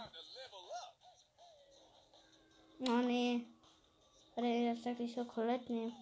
Oh 2.82 3.02
nee. 3.02 3.44
Er 4.36 4.44
jetzt 4.44 4.84
sagt, 4.84 5.00
ich 5.00 5.16
soll 5.16 5.26
Colette 5.26 5.74
nehmen. 5.74 5.96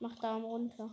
Mach 0.00 0.16
Daumen 0.16 0.44
runter. 0.44 0.90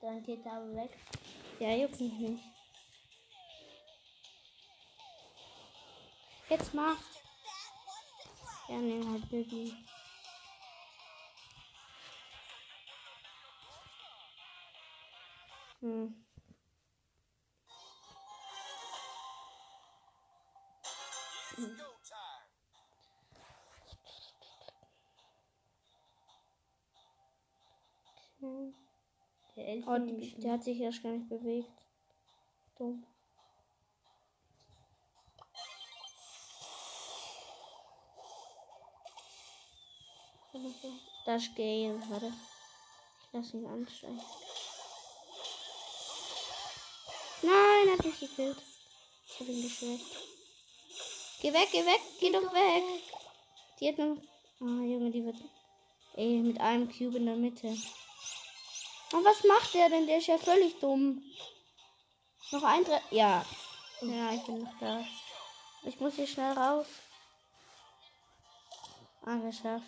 Dann 0.00 0.22
geht 0.22 0.46
aber 0.46 0.74
weg. 0.74 0.96
Ja, 1.58 1.74
juckt 1.74 2.00
mich 2.00 2.12
nicht. 2.12 2.44
Jetzt 6.48 6.72
mach. 6.72 6.96
Ja, 8.68 8.76
nehmen 8.76 9.10
halt 9.10 9.28
Bibi. 9.28 9.74
Hm. 15.80 16.27
Der 29.68 29.76
ist 29.76 29.86
Oh, 29.86 29.98
die, 29.98 30.34
der 30.40 30.52
hat 30.52 30.64
sich 30.64 30.80
erst 30.80 31.02
gar 31.02 31.12
nicht 31.12 31.28
bewegt. 31.28 31.68
Dumm. 32.78 33.04
Das 41.26 41.54
Gale, 41.54 42.00
warte. 42.08 42.32
Ich 43.20 43.28
lass 43.32 43.52
ihn 43.52 43.66
ansteigen. 43.66 44.18
Nein, 47.42 47.92
hat 47.92 48.06
mich 48.06 48.20
gekillt. 48.20 48.56
Ich 49.26 49.40
hab 49.40 49.48
ihn 49.48 49.62
geschwächt. 49.62 50.06
Geh 51.42 51.52
weg, 51.52 51.68
geh 51.70 51.84
weg, 51.84 52.00
geh 52.18 52.32
doch 52.32 52.54
weg. 52.54 53.02
Die 53.78 53.88
hat 53.88 53.98
noch. 53.98 54.16
Ah, 54.60 54.82
Junge, 54.82 55.10
die 55.10 55.26
wird. 55.26 55.36
Ey, 56.14 56.38
mit 56.38 56.58
einem 56.58 56.90
Cube 56.90 57.18
in 57.18 57.26
der 57.26 57.36
Mitte. 57.36 57.76
Und 59.12 59.24
was 59.24 59.42
macht 59.44 59.74
der 59.74 59.88
denn? 59.88 60.06
Der 60.06 60.18
ist 60.18 60.26
ja 60.26 60.38
völlig 60.38 60.78
dumm. 60.80 61.22
Noch 62.50 62.62
ein 62.62 62.84
Tre 62.84 63.00
Ja. 63.10 63.44
Ja, 64.00 64.32
ich 64.32 64.42
bin 64.44 64.62
noch 64.62 64.78
da. 64.78 65.04
Ich 65.82 65.98
muss 65.98 66.14
hier 66.14 66.26
schnell 66.26 66.52
raus. 66.52 66.86
Ah, 69.24 69.36
geschafft. 69.36 69.84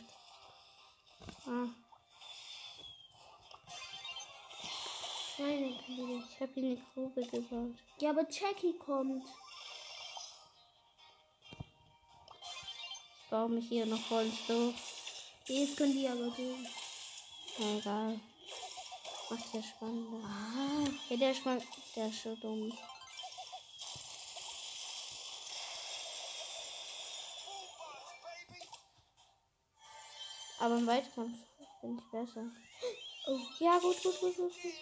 Ah. 1.46 1.68
Güte, 5.36 6.24
ich 6.28 6.40
habe 6.40 6.52
hier 6.54 6.64
eine 6.64 6.82
Grube 6.92 7.26
gebaut. 7.26 7.74
Ja, 7.98 8.10
aber 8.10 8.26
Jackie 8.30 8.76
kommt. 8.76 9.24
Ich 13.22 13.30
baue 13.30 13.48
mich 13.48 13.68
hier 13.68 13.86
noch 13.86 14.00
voll 14.00 14.30
Dorf. 14.46 14.74
Jetzt 15.46 15.76
können 15.76 15.92
die 15.92 16.08
aber 16.08 16.30
gehen. 16.30 16.68
Egal. 17.58 18.20
Macht 19.30 19.54
ja 19.54 19.62
spannender. 19.62 20.26
Ah, 20.26 20.90
Ja, 21.08 21.16
der 21.16 21.34
mal. 21.44 21.62
Der 21.94 22.08
ist 22.08 22.22
so 22.22 22.34
dumm. 22.34 22.72
Aber 30.58 30.76
im 30.76 30.86
Weitkampf 30.86 31.38
bin 31.80 31.98
ich 31.98 32.10
besser. 32.10 32.44
Oh, 33.28 33.38
ja, 33.60 33.78
gut, 33.78 34.02
gut, 34.02 34.18
gut, 34.20 34.36
gut. 34.36 34.52
gut. 34.62 34.72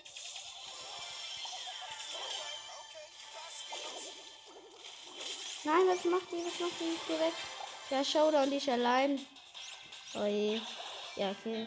Nein, 5.65 5.87
was 5.89 6.05
macht 6.05 6.33
die? 6.33 6.45
Was 6.47 6.59
macht 6.61 6.81
die? 6.81 6.95
Ich 6.95 7.07
geh 7.07 7.21
weg. 7.21 7.35
Ja, 7.91 8.03
Showdown, 8.03 8.51
die 8.51 8.57
ist 8.57 8.69
allein. 8.71 9.27
Oh 10.15 10.25
je. 10.25 10.61
Ja, 11.17 11.33
okay. 11.33 11.67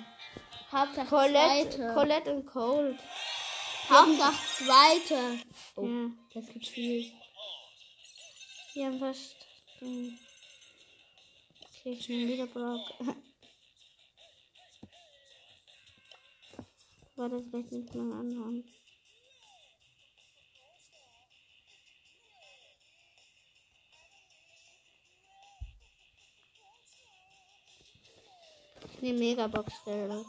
Hauptsache 0.72 1.08
Colette, 1.10 1.70
Zweite. 1.78 1.94
Colette 1.94 2.34
und 2.34 2.46
Cold. 2.46 3.00
Hauptsache 3.90 4.64
Zweite. 4.64 5.40
Oh, 5.76 5.86
Ja. 5.86 6.12
das 6.34 6.48
gibt 6.48 6.68
viel. 6.68 7.12
Die 8.74 8.86
haben 8.86 9.00
fast. 9.00 9.36
Hm. 9.80 10.18
Okay, 11.80 11.92
ich 11.92 12.08
nehme 12.08 12.32
wieder 12.32 12.48
Brock. 12.48 12.94
War 17.18 17.30
das 17.30 17.44
vielleicht 17.50 17.72
nicht 17.72 17.94
mal 17.96 18.20
anhauen? 18.20 18.64
Ich 28.94 29.02
nehme 29.02 29.20
Megabox-Stelle. 29.20 30.26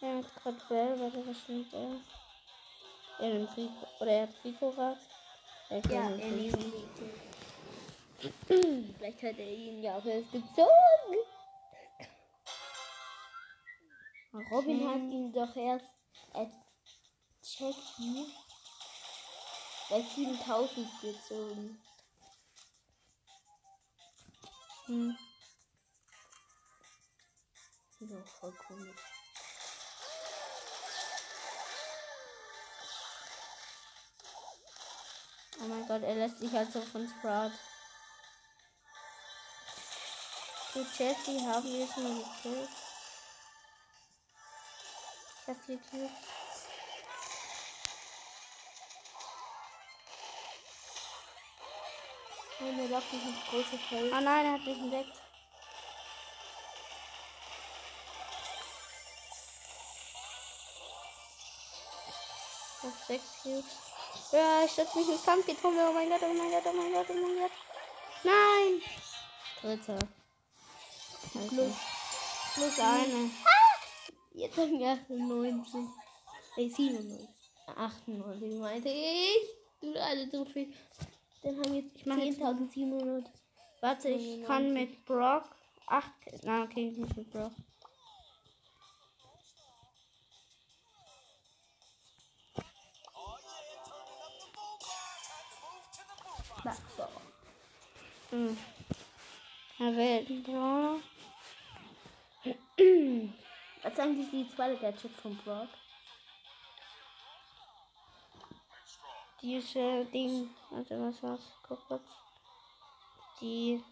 Er 0.00 0.18
hat 0.18 0.42
gerade 0.42 0.58
Bell, 0.68 1.00
warte, 1.00 1.26
was 1.26 1.48
nimmt 1.48 1.72
er? 1.72 2.00
Er 3.18 3.34
nimmt 3.34 3.56
Rico, 3.56 3.86
oder 3.98 4.12
er 4.12 4.22
hat 4.22 4.44
Rico 4.44 4.70
gerade. 4.70 5.00
Er 5.70 5.80
Ja, 5.90 6.10
er 6.10 6.30
nimmt 6.30 6.56
Rico. 6.56 7.04
Vielleicht 8.96 9.22
hat 9.22 9.38
er 9.38 9.52
ihn 9.52 9.82
ja 9.82 9.96
auch 9.96 10.04
erst 10.04 10.30
gezogen. 10.30 10.68
Robin 14.50 14.88
hat 14.88 15.00
ihn 15.00 15.32
doch 15.32 15.56
erst 15.56 15.86
als 16.32 16.52
Jackie 17.42 18.32
bei 19.90 20.00
7000 20.00 21.00
gezogen. 21.00 21.82
Hm. 24.86 25.18
Das 27.98 28.10
ist 28.10 28.16
auch 28.16 28.26
voll 28.26 28.54
komisch. 28.68 29.17
Oh 35.60 35.64
mein 35.64 35.86
Gott, 35.88 36.02
er 36.02 36.14
lässt 36.14 36.38
sich 36.38 36.52
halt 36.52 36.72
so 36.72 36.80
von 36.80 37.08
Sprout. 37.08 37.50
Für 40.72 40.86
Jesse 40.96 41.40
haben 41.46 41.64
wir 41.64 41.84
es 41.84 41.96
nur 41.96 42.24
gekillt. 42.24 42.68
Ich 45.40 45.48
hab 45.48 45.64
vier 45.64 45.78
Kills. 45.90 46.12
Meine 52.60 52.86
Locken 52.86 53.20
sind 53.20 53.46
große 53.48 53.78
Feld. 53.88 54.12
Oh 54.12 54.20
nein, 54.20 54.46
er 54.46 54.52
hat 54.52 54.64
mich 54.64 54.78
entdeckt. 54.78 55.20
Ich 62.76 62.84
hab 62.84 63.06
sechs 63.06 63.42
Kills. 63.42 63.87
Ja, 64.32 64.64
ich 64.64 64.72
setze 64.72 64.98
mich 64.98 65.08
ins 65.08 65.24
Kampfgetrummel. 65.24 65.86
Oh 65.88 65.92
mein 65.92 66.08
Gott, 66.08 66.20
oh 66.22 66.34
mein 66.34 66.50
Gott, 66.50 66.62
oh 66.66 66.72
mein 66.76 66.92
Gott, 66.92 67.06
oh 67.10 67.14
mein 67.14 67.38
Gott. 67.38 67.50
Nein! 68.24 68.82
Dritter. 69.62 69.98
Plus, 71.32 71.74
plus 72.54 72.78
eine. 72.78 73.30
Jetzt 74.34 74.56
haben 74.56 74.78
wir 74.78 74.88
98. 74.90 75.80
Nee, 76.56 76.68
97. 76.68 77.28
98 77.76 78.58
meinte 78.58 78.88
ich. 78.88 79.48
Du 79.80 80.00
alle 80.00 80.28
so 80.30 80.44
viel. 80.44 80.72
Dann 81.42 81.56
haben 81.58 81.72
wir 81.72 81.82
jetzt 81.82 82.40
10.700. 82.40 83.24
Warte, 83.80 84.08
ich 84.08 84.44
kann 84.44 84.72
mit 84.72 85.04
Brock 85.04 85.44
8. 85.86 86.10
Nein, 86.42 86.62
okay, 86.62 86.90
nicht 86.90 87.16
mit 87.16 87.30
Brock. 87.30 87.52
Hm. 98.30 98.56
Er 99.78 99.96
will 99.96 100.42
Brawler. 100.42 101.00
Was 103.82 103.92
ist 103.92 104.00
eigentlich 104.00 104.30
die 104.30 104.48
zweite 104.54 104.76
Gadget 104.76 105.12
von 105.22 105.36
Brock? 105.38 105.68
Diese 109.40 110.04
Ding. 110.06 110.50
Warte, 110.70 111.00
was 111.00 111.22
war's? 111.22 111.40
Guck 111.66 111.86
kurz. 111.86 112.02
Die. 113.40 113.82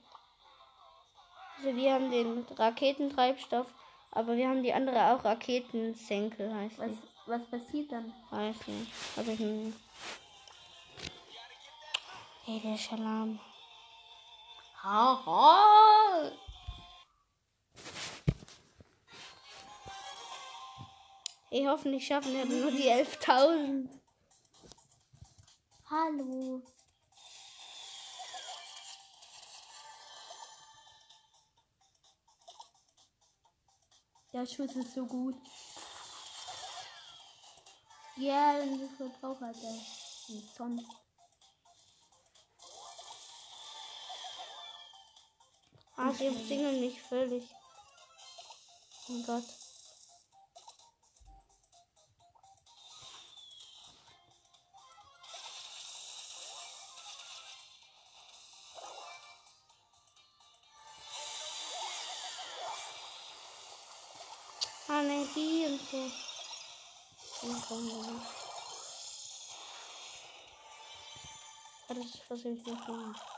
Also 1.59 1.75
wir 1.77 1.95
haben 1.95 2.11
den 2.11 2.45
Raketentreibstoff, 2.57 3.69
aber 4.11 4.37
wir 4.37 4.49
haben 4.49 4.63
die 4.63 4.73
andere 4.75 5.13
auch 5.13 5.25
Raketensenkel, 5.25 6.53
heißt 6.55 6.79
Was, 6.79 6.91
die. 6.91 6.99
was 7.27 7.47
passiert 7.47 7.93
dann? 7.93 8.13
Weiß 8.31 8.67
nicht. 8.67 8.93
Hab 9.17 9.27
ich 9.29 9.39
nie. 9.39 9.73
Hey, 12.45 12.61
der 12.61 12.77
Schalam. 12.77 13.39
Haha! 14.83 16.33
Hey, 21.51 21.65
hoffentlich 21.65 22.07
schaffen 22.07 22.33
wir 22.33 22.45
nur 22.45 22.71
die 22.71 22.91
11.000. 22.91 23.89
Hallo. 25.89 26.63
Der 34.33 34.45
Schuss 34.45 34.77
ist 34.77 34.93
so 34.93 35.07
gut. 35.07 35.37
Ja, 38.17 38.59
den 38.59 38.89
Verbrauch 38.97 39.41
hat 39.41 39.57
er. 39.57 39.79
Sonst. 40.57 41.06
Ah, 45.99 46.13
die 46.13 46.29
umzingeln 46.29 46.81
mich 46.81 47.01
völlig. 47.01 47.43
Oh 49.09 49.13
mein 49.13 49.25
Gott. 49.25 49.45
Ah, 64.89 65.03
ne, 65.03 65.27
die 65.35 65.67
und 65.67 65.81
so. 65.91 66.11
Dann 67.43 67.63
kommen 67.63 67.89
wir 67.89 68.13
nicht. 68.13 68.27
Ah, 71.89 71.95
das 71.95 72.05
ist 72.05 72.23
was 72.29 72.39
ich 72.41 72.65
nicht 72.67 73.36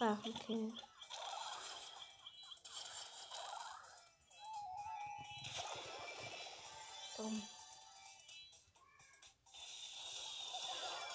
Ah, 0.00 0.16
okay. 0.24 0.72
Dumm. 7.16 7.42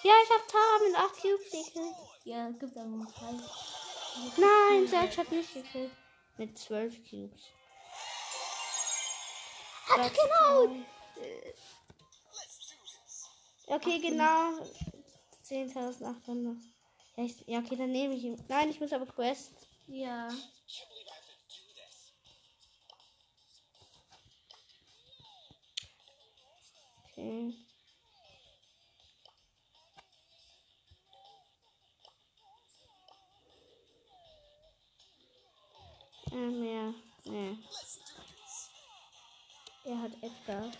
Ja, 0.02 0.12
ich 0.22 0.30
hab 0.30 0.48
Tara 0.48 0.78
mit 0.86 0.94
8 0.96 1.20
Cubes 1.20 1.50
gekillt. 1.50 1.96
Ja, 2.24 2.50
gibt 2.50 2.76
noch 2.76 3.12
drei. 3.12 3.32
Nein, 4.36 4.86
Serge 4.86 5.16
hat 5.16 5.30
mich 5.30 5.52
gekillt. 5.52 5.92
Mit 6.36 6.58
12 6.58 6.94
Cubes. 7.08 7.42
Hat 9.88 10.12
genau. 10.14 10.84
Okay, 13.66 13.98
genau. 13.98 14.58
10.800. 15.48 16.56
Ja, 17.16 17.24
ich- 17.24 17.44
ja, 17.46 17.58
okay, 17.60 17.76
dann 17.76 17.90
nehme 17.92 18.14
ich 18.14 18.24
ihn. 18.24 18.42
Nein, 18.48 18.70
ich 18.70 18.80
muss 18.80 18.92
aber 18.92 19.06
Quest. 19.06 19.52
Ja. 19.86 20.28
Okay. 27.12 27.54
Ähm, 36.32 36.64
ja. 36.64 36.94
Nee. 37.24 37.56
Er 39.84 40.02
hat 40.02 40.12
Edgar. 40.22 40.70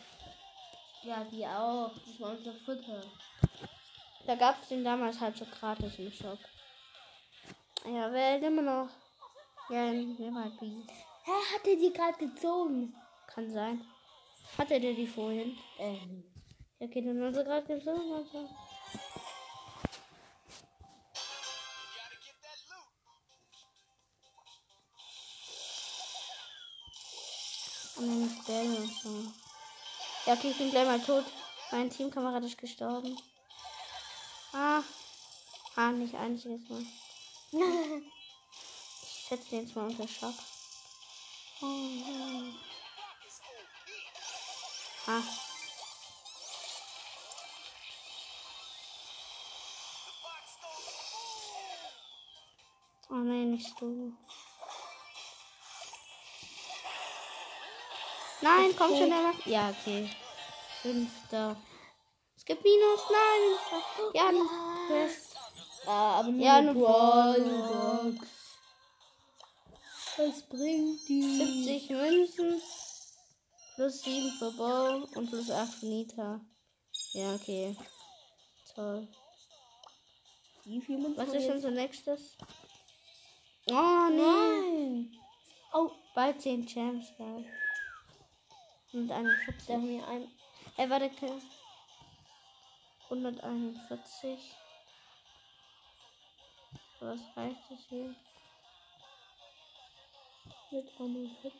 Ja, 1.02 1.24
die 1.24 1.46
auch. 1.46 1.92
Das 2.06 2.20
war 2.20 2.30
unser 2.36 2.52
Futter. 2.54 3.02
Da 4.28 4.34
gab 4.34 4.62
es 4.62 4.68
den 4.68 4.84
damals 4.84 5.18
halt 5.18 5.38
so 5.38 5.46
gratis 5.46 5.98
im 5.98 6.12
Shop. 6.12 6.38
Ja, 7.86 8.12
wer 8.12 8.34
hat 8.34 8.42
immer 8.42 8.60
noch. 8.60 8.90
Ja, 9.70 9.90
nimm 9.90 10.38
halt 10.38 10.52
die. 10.60 10.84
Hä, 11.24 11.30
hat 11.54 11.66
er 11.66 11.76
die 11.76 11.90
gerade 11.90 12.18
gezogen? 12.18 12.94
Kann 13.26 13.50
sein. 13.50 13.82
Hatte 14.58 14.78
der 14.78 14.92
die 14.92 15.06
vorhin? 15.06 15.56
Ähm. 15.78 16.24
Ja, 16.78 16.86
okay, 16.86 17.00
dann 17.00 17.24
hat 17.24 17.36
er 17.36 17.44
gerade 17.44 17.74
gezogen. 17.74 18.12
Also. 18.12 18.38
Und 27.96 28.46
dann 28.46 28.74
ist 28.74 29.04
und 29.06 29.24
so. 29.24 29.32
Ja, 30.26 30.34
okay, 30.34 30.50
ich 30.50 30.58
bin 30.58 30.70
gleich 30.70 30.86
mal 30.86 31.00
tot. 31.00 31.24
Mein 31.72 31.88
Teamkamerad 31.88 32.44
ist 32.44 32.58
gestorben. 32.58 33.16
Ah. 34.52 34.82
Ah, 35.76 35.90
nicht 35.92 36.14
einziges 36.14 36.68
Mal. 36.68 36.84
ich 39.02 39.26
setze 39.28 39.56
jetzt 39.56 39.76
mal 39.76 39.86
unter 39.86 40.08
Schock. 40.08 40.34
Oh, 41.60 41.66
nein. 41.66 42.54
Ah. 45.06 45.22
Oh 53.10 53.14
nein, 53.14 53.50
nicht 53.52 53.80
du. 53.80 54.12
Nein, 58.40 58.74
komm 58.76 58.90
schon, 58.90 59.10
Emma. 59.10 59.32
Ja, 59.46 59.70
okay. 59.70 60.08
Fünfter. 60.82 61.56
Es 62.48 62.54
gibt 62.54 62.64
Minus. 62.64 63.00
Nein. 63.10 64.14
Ja, 64.14 64.32
Quest. 64.86 65.36
Ah, 65.86 66.20
aber 66.20 66.28
nur 66.30 66.42
Ja, 66.42 66.56
eine 66.56 66.70
eine 66.70 66.80
Brawlbox. 66.80 68.26
Was 70.16 70.42
bringt 70.48 71.08
die? 71.08 71.22
70 71.22 71.90
Münzen. 71.90 72.62
Plus 73.74 74.00
7 74.02 74.30
für 74.38 74.50
Bo 74.52 75.06
und 75.18 75.28
plus 75.28 75.50
8 75.50 75.74
für 75.74 75.86
Nita. 75.86 76.40
Ja, 77.12 77.34
okay. 77.34 77.76
Toll. 78.74 79.06
Wie 80.64 80.80
viel 80.80 80.96
Münzen 80.96 81.18
Was 81.18 81.34
ist 81.34 81.50
unser 81.50 81.70
nächstes? 81.70 82.34
Oh, 83.70 84.08
nee. 84.10 84.22
Nein. 84.22 85.12
Oh, 85.74 85.90
bald 86.14 86.40
10 86.40 86.66
Champs, 86.66 87.08
geil. 87.18 87.44
Und 88.94 89.10
41. 89.10 89.66
Da 89.66 89.74
haben 89.74 89.86
wir 89.86 90.08
ein. 90.08 90.32
Ey, 90.78 90.88
warte, 90.88 91.10
okay. 91.14 91.34
141. 93.10 94.56
Was 97.00 97.20
reicht 97.36 97.70
das 97.70 97.78
hier? 97.88 98.14
Mit 100.70 100.88
41. 101.00 101.52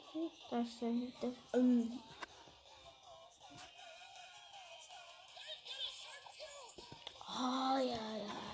Das 0.50 0.78
sind 0.78 1.14
das. 1.22 1.34
Ähm. 1.54 2.02
Oh, 7.40 7.78
ja, 7.78 8.16
ja. 8.16 8.48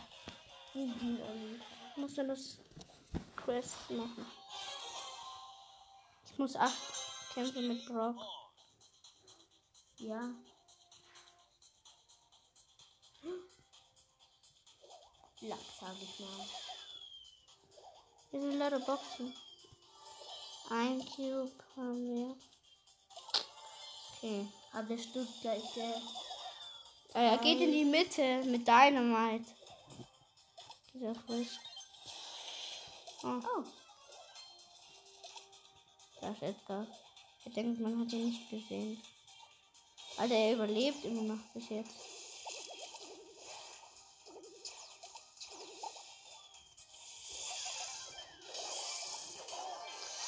Ich 0.75 1.97
muss 1.97 2.15
dann 2.15 2.29
das 2.29 2.59
Quest 3.37 3.91
machen. 3.91 4.27
Ich 6.27 6.39
muss 6.39 6.55
8 6.55 6.73
Kämpfe 7.35 7.61
mit 7.61 7.85
Brock. 7.87 8.17
Ja. 9.97 10.35
Lack, 15.47 15.59
sag 15.79 15.95
ich 16.01 16.21
mal. 16.21 16.47
Hier 18.31 18.41
sind 18.41 18.59
leider 18.59 18.79
Boxen. 18.81 19.35
Ein 20.71 21.05
Cube 21.05 21.53
haben 21.77 22.15
wir. 22.15 22.37
Okay. 24.17 24.47
Aber 24.73 24.83
der 24.85 24.99
stirbt 24.99 25.41
gleich, 25.43 25.63
der. 25.77 26.01
Ah, 27.13 27.21
er 27.21 27.39
geht 27.39 27.61
in 27.61 27.73
die 27.73 27.85
Mitte 27.85 28.43
mit 28.45 28.67
Dynamite. 28.67 29.45
Dieser 30.95 31.15
Frisch. 31.15 31.59
Oh, 33.23 33.41
Oh. 33.43 33.65
da 36.21 36.31
ist 36.31 36.43
Edgar. 36.43 36.87
Er 37.45 37.51
denkt, 37.53 37.81
man 37.81 38.01
hat 38.01 38.13
ihn 38.15 38.27
nicht 38.31 38.49
gesehen. 38.49 39.03
Alter, 40.17 40.35
er 40.35 40.55
überlebt 40.55 41.05
immer 41.05 41.35
noch 41.35 41.45
bis 41.53 41.69
jetzt. 41.69 42.14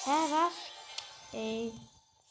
Hä, 0.06 0.12
was? 0.30 0.54
Ey, 1.32 1.72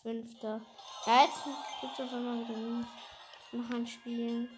fünfter. 0.01 0.61
Ja, 1.05 1.23
jetzt 1.23 1.43
gibt's 1.81 1.99
auf 1.99 2.13
einmal 2.13 2.47
wieder 2.47 2.57
Minus. 2.57 2.87
Noch 3.51 3.69
ein 3.69 3.85
Spiel. 3.85 4.49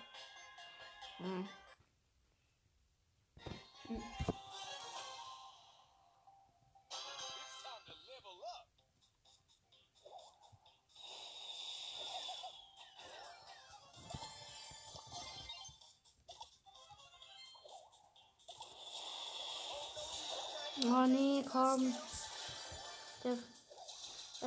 Hm. 1.17 1.49
Oh 20.85 21.07
nee, 21.07 21.43
komm. 21.51 21.95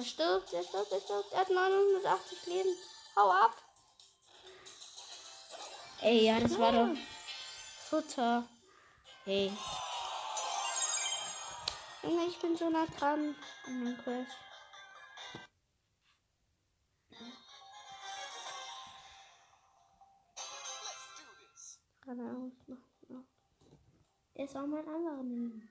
Der 0.01 0.07
stirbt, 0.07 0.51
der 0.51 0.63
stirbt, 0.63 0.91
der 0.91 1.01
stirbt. 1.01 1.31
Er 1.31 1.41
hat 1.41 1.51
980 1.51 2.47
Leben. 2.47 2.75
Hau 3.17 3.31
ab. 3.31 3.55
Ey, 6.01 6.25
ja, 6.25 6.41
das 6.41 6.59
war 6.59 6.73
doch 6.73 6.97
Futter. 7.91 8.49
Hey. 9.25 9.53
Ich 12.03 12.39
bin 12.39 12.57
so 12.57 12.71
nah 12.71 12.87
dran 12.87 13.37
an 13.67 13.85
dem 13.85 13.99
Quest. 13.99 14.33
Keine 22.01 22.23
Ahnung, 22.23 22.53
was 22.57 22.69
macht 22.69 23.11
noch. 23.11 23.25
Der 24.35 24.45
ist 24.47 24.57
auch 24.57 24.67
mal 24.67 24.81
ein 24.81 24.89
anderer. 24.89 25.69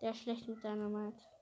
Der 0.00 0.12
ist 0.12 0.22
schlecht 0.22 0.48
mit 0.48 0.64
Dynamite. 0.64 1.33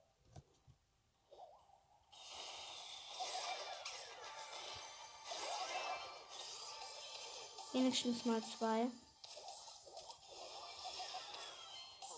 Wenigstens 7.72 8.24
mal 8.26 8.42
zwei. 8.42 8.90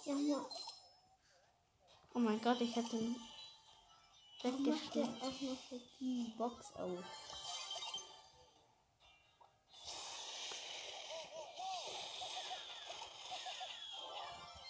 Ja, 0.05 0.15
ja. 0.15 0.45
Oh 2.13 2.19
mein 2.19 2.41
Gott, 2.41 2.61
ich 2.61 2.75
hätte 2.75 2.97
ihn 2.97 3.17
auch 4.43 4.51
noch 4.51 5.59
die 6.01 6.35
Box 6.37 6.75
auf? 6.75 7.05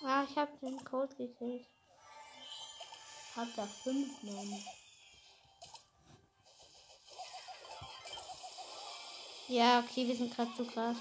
Ah, 0.05 0.24
ich 0.28 0.37
habe 0.37 0.53
den 0.59 0.85
Code 0.85 1.14
gekillt. 1.16 1.66
Hat 3.35 3.49
da 3.57 3.66
fünf 3.66 4.22
Mann. 4.22 4.64
Ja, 9.49 9.80
okay, 9.80 10.07
wir 10.09 10.16
sind 10.16 10.34
gerade 10.34 10.51
so 10.57 10.64
krass. 10.64 10.97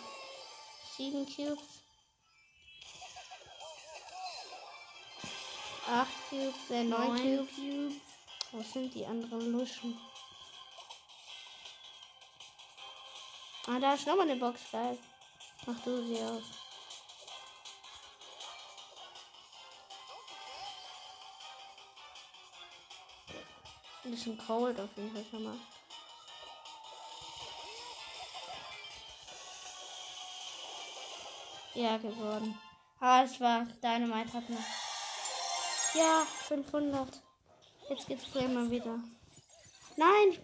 Sieben 0.98 1.26
Cubes. 1.26 1.64
Acht 5.88 6.30
Cubes, 6.30 6.70
äh, 6.70 6.84
neun 6.84 7.16
Cubes. 7.16 7.56
Cubes. 7.56 7.94
Wo 8.52 8.62
sind 8.62 8.94
die 8.94 9.06
anderen 9.06 9.52
Luschen? 9.54 9.98
Ah, 13.66 13.80
da 13.80 13.94
ist 13.94 14.06
nochmal 14.06 14.30
eine 14.30 14.40
Box, 14.40 14.60
geil. 14.72 15.00
Mach 15.66 15.80
du 15.86 16.06
sie 16.06 16.22
auf. 16.22 16.44
Ein 24.04 24.12
bisschen 24.12 24.38
cold 24.38 24.78
auf 24.82 24.90
jeden 24.98 25.14
Fall 25.14 25.26
schon 25.32 25.44
mal. 25.44 25.58
Ja, 31.76 31.98
geworden. 31.98 32.58
Ah, 33.00 33.24
es 33.24 33.40
war 33.42 33.66
Dynamite 33.82 34.34
hat 34.34 34.50
noch. 34.50 34.60
Ja, 35.96 36.26
500. 36.48 37.22
Jetzt 37.90 38.08
geht's 38.08 38.26
Bremer 38.26 38.70
wieder. 38.70 39.00
Nein! 39.98 40.38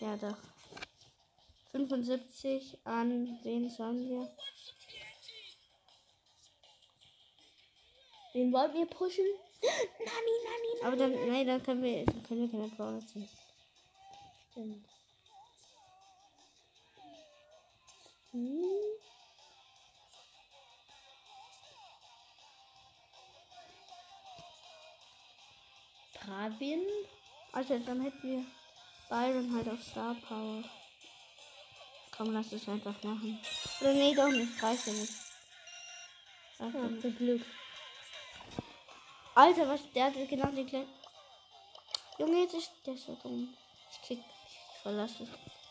Ja, 0.00 0.16
doch. 0.16 0.36
75 1.72 2.78
an 2.84 3.38
wen 3.42 3.70
sollen 3.70 4.08
wir? 4.08 4.28
Wen 8.32 8.52
wollt 8.52 8.74
ihr 8.74 8.86
pushen? 8.86 9.26
Nani, 9.62 10.34
Nani, 10.44 10.86
Aber 10.86 10.96
dann, 10.96 11.28
nein, 11.28 11.46
dann 11.46 11.62
können 11.62 11.82
wir, 11.82 12.04
dann 12.04 12.22
können 12.22 12.40
wir 12.42 12.50
keine 12.50 12.68
Brawler 12.68 13.06
ziehen. 13.06 13.28
Stimmt. 14.50 14.86
Hm. 18.32 18.64
Pravin? 26.14 26.86
Also, 27.52 27.78
dann 27.78 28.00
hätten 28.00 28.22
wir 28.22 28.44
Byron 29.08 29.54
halt 29.54 29.68
auf 29.68 29.82
Star 29.82 30.14
Power. 30.26 30.64
Komm, 32.16 32.32
lass 32.32 32.52
es 32.52 32.68
einfach 32.68 33.02
machen. 33.02 33.38
Oder 33.80 33.92
nee, 33.92 34.14
doch 34.14 34.28
nicht. 34.28 34.62
Reicht 34.62 34.86
ja 34.86 34.92
nicht. 34.92 35.12
Reicht 36.58 36.74
ja 36.74 37.00
zum 37.00 37.16
Glück. 37.16 37.42
Alter, 39.34 39.68
was? 39.68 39.80
Der 39.92 40.06
hat 40.06 40.14
genau 40.28 40.46
den 40.46 40.66
kleinen. 40.66 40.88
Junge, 42.18 42.42
jetzt 42.42 42.54
ist 42.54 42.72
der 42.86 42.96
so 42.96 43.14
dumm. 43.22 43.54
Ich 43.90 44.00
kick. 44.02 44.18
Ich 44.18 44.82
verlasse 44.82 45.24
es. 45.24 45.61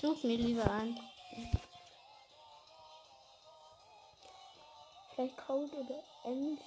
Such 0.00 0.22
mir 0.22 0.36
lieber 0.36 0.70
ein. 0.70 0.96
Vielleicht 5.12 5.36
Cold 5.38 5.72
oder 5.72 6.04
Ems. 6.24 6.60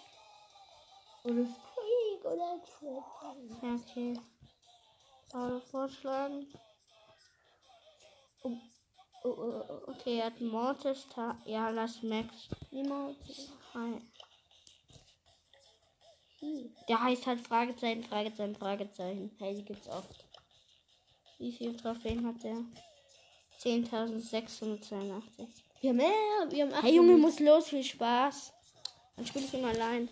Oder 1.23 1.45
Squeak 1.45 2.25
oder 2.25 2.61
Trap. 2.65 3.37
Ja, 3.63 3.75
okay. 3.75 4.19
Paul 5.29 5.61
vorschlagen. 5.61 6.45
Oh, 8.43 8.57
oh, 9.23 9.29
oh, 9.29 9.63
oh. 9.69 9.91
Okay, 9.91 10.19
er 10.19 10.25
hat 10.25 10.41
Mortis. 10.41 11.07
Ta 11.07 11.37
ja, 11.45 11.69
lass 11.69 12.03
Max. 12.03 12.49
Niemand. 12.71 13.15
Hi. 13.73 14.01
Hm. 16.39 16.75
Der 16.89 17.01
heißt 17.01 17.27
halt 17.27 17.39
Fragezeichen, 17.39 18.03
Fragezeichen, 18.03 18.55
Fragezeichen. 18.57 19.33
Hey, 19.39 19.55
die 19.55 19.63
gibt's 19.63 19.87
oft. 19.87 20.25
Wie 21.37 21.53
viel 21.53 21.77
Trophäen 21.77 22.27
hat 22.27 22.43
der? 22.43 22.57
10.682. 23.61 25.47
Wir 25.81 25.89
haben 25.91 25.97
mehr. 25.97 26.09
Wir 26.49 26.63
haben 26.65 26.73
acht. 26.73 26.83
Hey 26.83 26.95
Junge, 26.95 27.15
muss 27.17 27.39
los, 27.39 27.67
viel 27.67 27.83
Spaß. 27.83 28.53
Dann 29.15 29.25
spiele 29.25 29.45
ich 29.45 29.53
immer 29.53 29.67
allein. 29.67 30.09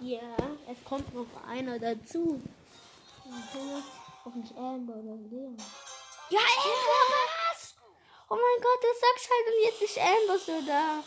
Ja, 0.00 0.36
es 0.70 0.82
kommt 0.84 1.12
noch 1.14 1.26
einer 1.46 1.78
dazu. 1.78 2.40
Hoffentlich 4.24 4.56
Amber 4.56 4.94
oder 4.94 5.16
Leon. 5.16 5.56
Ja, 6.30 6.38
Amber, 6.40 7.02
was? 7.50 7.74
Oh 8.30 8.34
mein 8.34 8.62
Gott, 8.62 8.80
du 8.80 8.88
sagst 9.00 9.28
halt 9.30 9.46
und 9.48 9.64
jetzt 9.64 9.82
ist 9.82 9.98
Amber 9.98 10.38
so 10.38 10.66
da. 10.66 11.02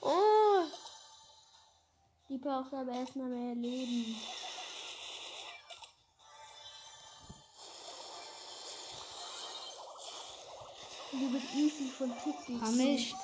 Oh. 0.00 0.64
Die 2.30 2.38
braucht 2.38 2.72
aber 2.72 2.92
erstmal 2.92 3.28
mehr 3.28 3.54
Leben. 3.54 4.16
Die 11.12 11.32
wird 11.32 11.54
easy 11.54 11.90
von 11.90 12.12
gekillt. 12.14 12.58
Vermischt. 12.58 13.14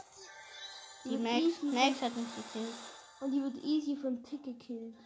Die 1.05 1.16
Max, 1.16 1.62
Max 1.62 2.03
hat 2.03 2.14
mich 2.14 2.28
gekillt. 2.36 2.74
Und 3.20 3.32
die 3.32 3.43
wird 3.43 3.64
easy 3.64 3.97
von 3.97 4.22
Tick 4.22 4.45
gekillt. 4.45 4.97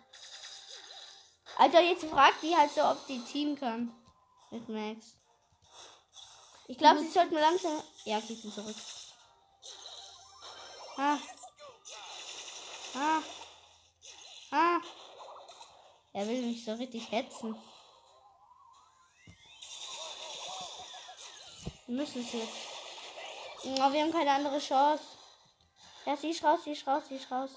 Alter, 1.57 1.80
jetzt 1.80 2.05
fragt 2.05 2.43
die 2.43 2.57
halt 2.57 2.72
so, 2.72 2.83
ob 2.83 3.07
die 3.07 3.20
Team 3.20 3.55
kann. 3.57 3.95
Mit 4.51 4.68
Max. 4.68 5.16
Ich 6.66 6.76
glaube, 6.76 7.01
sie 7.01 7.09
sollten 7.09 7.35
langsam. 7.35 7.83
Ja, 8.05 8.20
kriegt 8.20 8.45
ihn 8.45 8.53
zurück. 8.53 8.76
Ah. 10.97 11.18
Ah. 12.95 13.22
Ah. 14.51 14.80
Er 16.12 16.28
will 16.28 16.43
mich 16.43 16.64
so 16.64 16.72
richtig 16.74 17.11
hetzen. 17.11 17.57
Wir 21.87 21.97
müssen 21.97 22.22
es 22.22 22.33
jetzt. 22.33 22.72
Oh, 23.65 23.93
wir 23.93 24.03
haben 24.03 24.13
keine 24.13 24.33
andere 24.33 24.59
Chance. 24.59 25.05
Ja, 26.05 26.17
sie 26.17 26.31
ist 26.31 26.43
raus, 26.43 26.61
sie 26.65 26.73
ist 26.73 26.87
raus, 26.87 27.05
sie 27.09 27.15
ist 27.15 27.31
raus. 27.31 27.51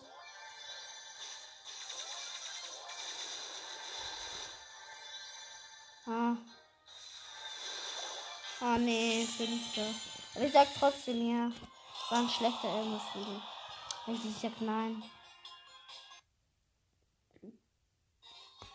Ah. 6.05 6.35
Oh 8.61 8.77
nee, 8.77 9.25
fünfter. 9.25 9.87
Aber 10.35 10.45
ich 10.45 10.53
sag 10.53 10.67
trotzdem 10.77 11.27
ja. 11.27 11.51
War 12.11 12.19
ein 12.19 12.29
schlechter 12.29 12.67
Elmo-Frieden. 12.67 13.41
Ich 14.07 14.41
sag 14.41 14.61
nein. 14.61 15.01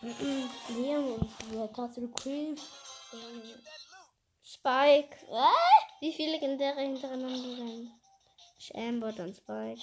Liam 0.01 1.13
und 1.13 1.73
Castle 1.73 2.09
Creep. 2.09 2.59
Spike. 4.61 5.17
Was? 5.27 5.47
Wie 6.01 6.13
viele 6.13 6.33
Legendäre 6.33 6.81
hintereinander 6.81 7.55
denn? 7.55 7.91
Shambot 8.59 9.19
und 9.19 9.35
Spike. 9.35 9.81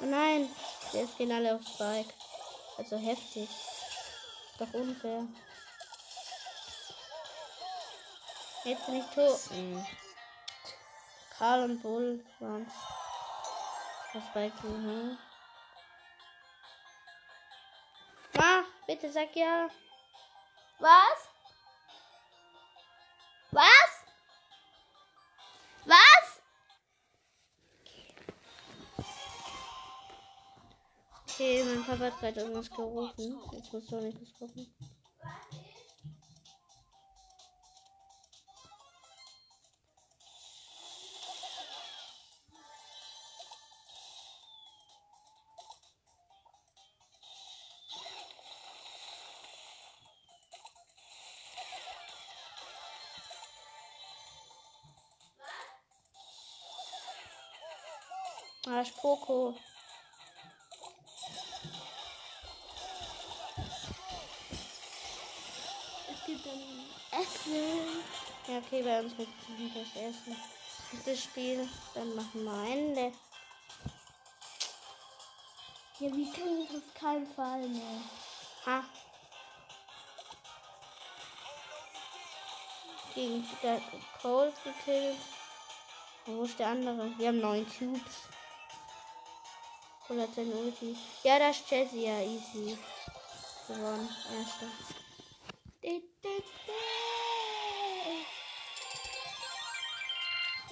Oh 0.00 0.06
nein, 0.06 0.48
jetzt 0.94 1.18
gehen 1.18 1.30
alle 1.30 1.54
auf 1.54 1.60
Spike. 1.62 2.14
Also 2.78 2.96
heftig. 2.96 3.50
Doch 4.58 4.72
unfair. 4.72 5.26
Jetzt 8.64 8.86
bin 8.86 8.94
ich 8.96 9.06
tot. 9.14 9.50
Mhm. 9.50 9.86
Karl 11.36 11.64
und 11.64 11.82
Bull 11.82 12.24
waren's. 12.40 12.72
Das 14.14 14.24
Spike, 14.24 14.66
mhm. 14.66 15.18
Bitte 19.02 19.12
sag 19.12 19.34
ja. 19.36 19.68
Was? 20.78 21.28
Was? 23.50 23.92
Was? 25.84 26.42
Okay, 31.22 31.64
mein 31.64 31.84
Papa 31.84 32.04
hat 32.04 32.20
gerade 32.20 32.40
irgendwas 32.40 32.70
gerufen. 32.70 33.40
Jetzt 33.52 33.72
musst 33.72 33.90
du 33.90 33.96
nicht 33.96 34.20
das 34.20 34.32
gucken. 34.34 34.74
Spoko. 59.02 59.52
Es 66.08 66.24
gibt 66.24 66.46
ein 66.46 67.20
Essen. 67.20 68.04
Ja, 68.46 68.58
okay, 68.58 68.82
bei 68.84 69.00
uns 69.00 69.16
gibt 69.16 69.28
es 69.28 69.74
das 69.74 70.02
Essen. 70.04 70.36
Das 71.04 71.20
Spiel, 71.20 71.68
dann 71.94 72.14
machen 72.14 72.44
wir 72.44 72.72
Ende. 72.72 73.12
Ja, 75.98 76.14
wir 76.14 76.32
können 76.32 76.68
es 76.70 76.76
auf 76.76 76.94
keinen 76.94 77.26
Fall 77.34 77.66
mehr. 77.66 78.02
Ha. 78.66 78.84
Gegen 83.16 83.48
der 83.64 83.80
Cold 84.20 84.54
gekillt. 84.62 85.18
Wo 86.26 86.44
ist 86.44 86.56
der 86.60 86.68
andere? 86.68 87.18
Wir 87.18 87.28
haben 87.28 87.40
neun 87.40 87.66
Cubes. 87.66 88.28
Oder 90.12 90.28
sein 90.28 90.52
Ulti. 90.52 90.94
Ja, 91.22 91.38
das 91.38 91.60
ist 91.60 91.70
Jessie, 91.70 92.04
ja, 92.04 92.20
easy. 92.20 92.76
Gewonnen. 93.66 94.08
Erster. 94.36 94.66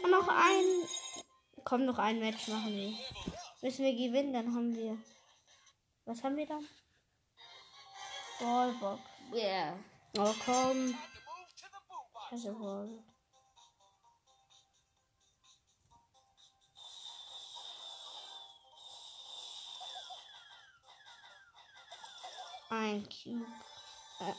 Und 0.03 0.11
noch 0.11 0.29
ein. 0.29 0.65
Komm, 1.65 1.87
noch 1.87 1.99
ein 1.99 2.19
Match 2.21 2.49
machen 2.49 2.75
wir. 2.75 2.93
Müssen 3.63 3.85
wir 3.85 3.93
gewinnen, 3.93 4.35
dann 4.35 4.55
haben 4.55 4.77
wir. 4.77 4.99
Was 6.05 6.23
haben 6.23 6.37
wir 6.37 6.47
dann? 6.47 6.67
Ballbox. 8.41 9.01
Ja. 9.33 9.79
Oh 10.19 10.35
komm. 10.45 10.99
Also 12.31 12.53
Ball. 12.53 12.89
Ein 22.73 23.03
Cube. 23.03 23.47
Äh. 24.21 24.33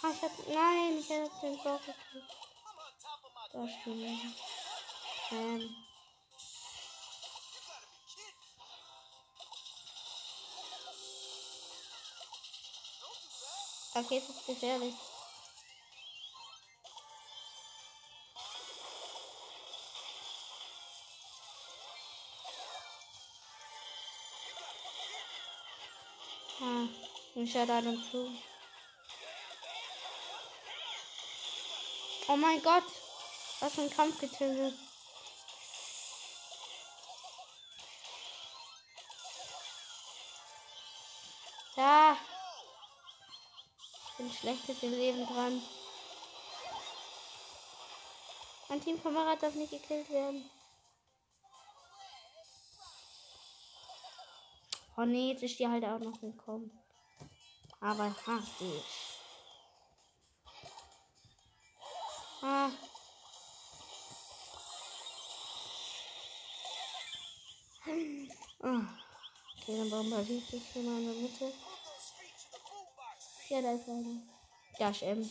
Ah, 0.00 0.10
ich 0.12 0.22
hab, 0.22 0.48
nein, 0.48 0.98
ich 1.00 1.10
hab 1.10 1.40
den 1.40 1.62
Ball 1.64 1.78
gekriegt. 1.78 2.32
Da 3.52 3.68
stehen 3.68 4.34
Ähm. 5.32 5.76
Okay, 13.94 14.20
das 14.20 14.36
ist 14.36 14.46
gefährlich. 14.46 14.94
Ah, 26.60 26.88
ein 27.36 27.46
Shadow 27.46 27.88
und 27.88 28.10
zu. 28.10 28.28
Oh 32.26 32.36
mein 32.36 32.60
Gott, 32.62 32.82
was 33.60 33.74
für 33.74 33.82
ein 33.82 33.90
Kampfgetümmel. 33.90 34.76
Ja. 41.76 42.16
Ich 44.08 44.16
bin 44.16 44.32
schlecht 44.32 44.68
mit 44.68 44.82
dem 44.82 44.92
Leben 44.94 45.26
dran. 45.28 45.62
Mein 48.68 48.82
Teamkamerad 48.82 49.40
darf 49.40 49.54
nicht 49.54 49.70
gekillt 49.70 50.10
werden. 50.10 50.50
Oh 55.00 55.04
nee, 55.04 55.30
jetzt 55.30 55.44
ist 55.44 55.56
die 55.60 55.68
halt 55.68 55.84
auch 55.84 56.00
noch 56.00 56.20
gekommen. 56.20 56.76
Aber 57.80 58.12
ha, 58.26 58.42
ich. 58.58 58.82
Ah. 62.42 62.70
Okay, 68.60 69.78
dann 69.78 69.88
bombardiert 69.88 70.44
sich 70.48 70.64
hier 70.72 70.82
mal 70.82 70.98
in 70.98 71.04
der 71.04 71.14
Mitte. 71.14 71.52
Ja, 73.50 73.62
da 73.62 73.72
ist 73.74 73.88
eine. 73.88 74.20
Ja, 74.80 74.90
ist 74.90 75.02
M. 75.02 75.30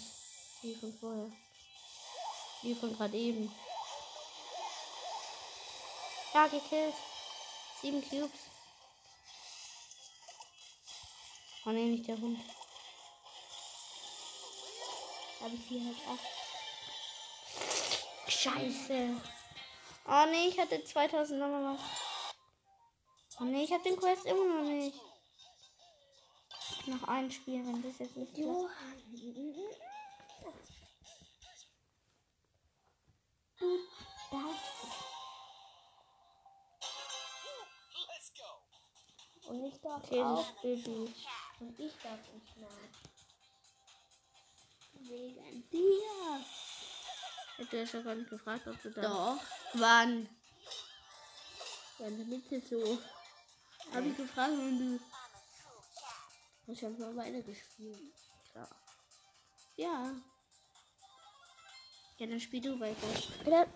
Die 0.63 0.75
von 0.75 0.93
vorher. 0.97 1.29
Die 2.63 2.73
von 2.73 2.95
gerade 2.95 3.17
eben. 3.17 3.53
Ja, 6.33 6.47
gekillt. 6.47 6.95
Sieben 7.81 8.01
Cubes. 8.01 8.56
Oh 11.67 11.71
ne, 11.71 11.83
nicht 11.83 12.07
der 12.07 12.17
Hund. 12.17 12.39
Habe 15.41 15.53
ich 15.53 15.65
hier 15.67 15.83
halt 15.83 15.97
acht. 16.07 16.25
Scheiße. 18.31 19.21
Oh 20.05 20.25
ne, 20.31 20.47
ich 20.47 20.57
hatte 20.57 20.81
2000 20.81 21.37
nochmal 21.37 21.75
was. 21.75 21.81
Oh 23.41 23.43
ne, 23.43 23.63
ich 23.65 23.71
habe 23.73 23.83
den 23.83 23.97
Quest 23.97 24.25
immer 24.27 24.45
noch 24.45 24.63
nicht. 24.63 24.97
Noch 26.85 27.05
ein 27.05 27.29
Spiel, 27.29 27.65
wenn 27.65 27.83
das 27.83 27.99
jetzt 27.99 28.15
nicht. 28.15 28.37
Johann. 28.37 29.03
Du 33.59 33.77
darfst 34.31 34.71
nicht. 34.85 35.07
Und 39.49 39.65
ich 39.65 39.81
darf 39.81 40.03
Okay, 40.05 40.19
das 40.19 40.27
auch. 40.27 40.61
Gut. 40.61 41.13
Und 41.59 41.79
ich 41.79 41.93
darf 42.03 42.19
nicht 42.33 42.57
mehr. 42.57 42.69
Wegen 44.99 45.69
dir. 45.69 46.45
Hätte 47.57 47.77
ja 47.77 47.87
schon 47.87 48.03
gar 48.03 48.15
nicht 48.15 48.29
gefragt, 48.29 48.67
ob 48.67 48.81
du 48.81 48.91
da. 48.91 49.01
Doch. 49.01 49.41
Wann? 49.73 50.29
Ja, 51.99 52.07
in 52.07 52.17
der 52.17 52.25
Mitte 52.27 52.61
so. 52.61 52.99
Hab 53.93 54.05
ich 54.05 54.15
gefragt, 54.15 54.51
wenn 54.51 54.97
du. 54.97 54.99
Ich 56.71 56.83
hab 56.83 56.99
mal 56.99 57.15
weitergespielt. 57.15 58.13
Ja. 58.53 58.67
Ja. 59.77 60.15
Ja, 62.17 62.27
dann 62.27 62.39
spiel 62.39 62.61
du 62.61 62.79
weiter. 62.79 63.07
Oder? 63.45 63.67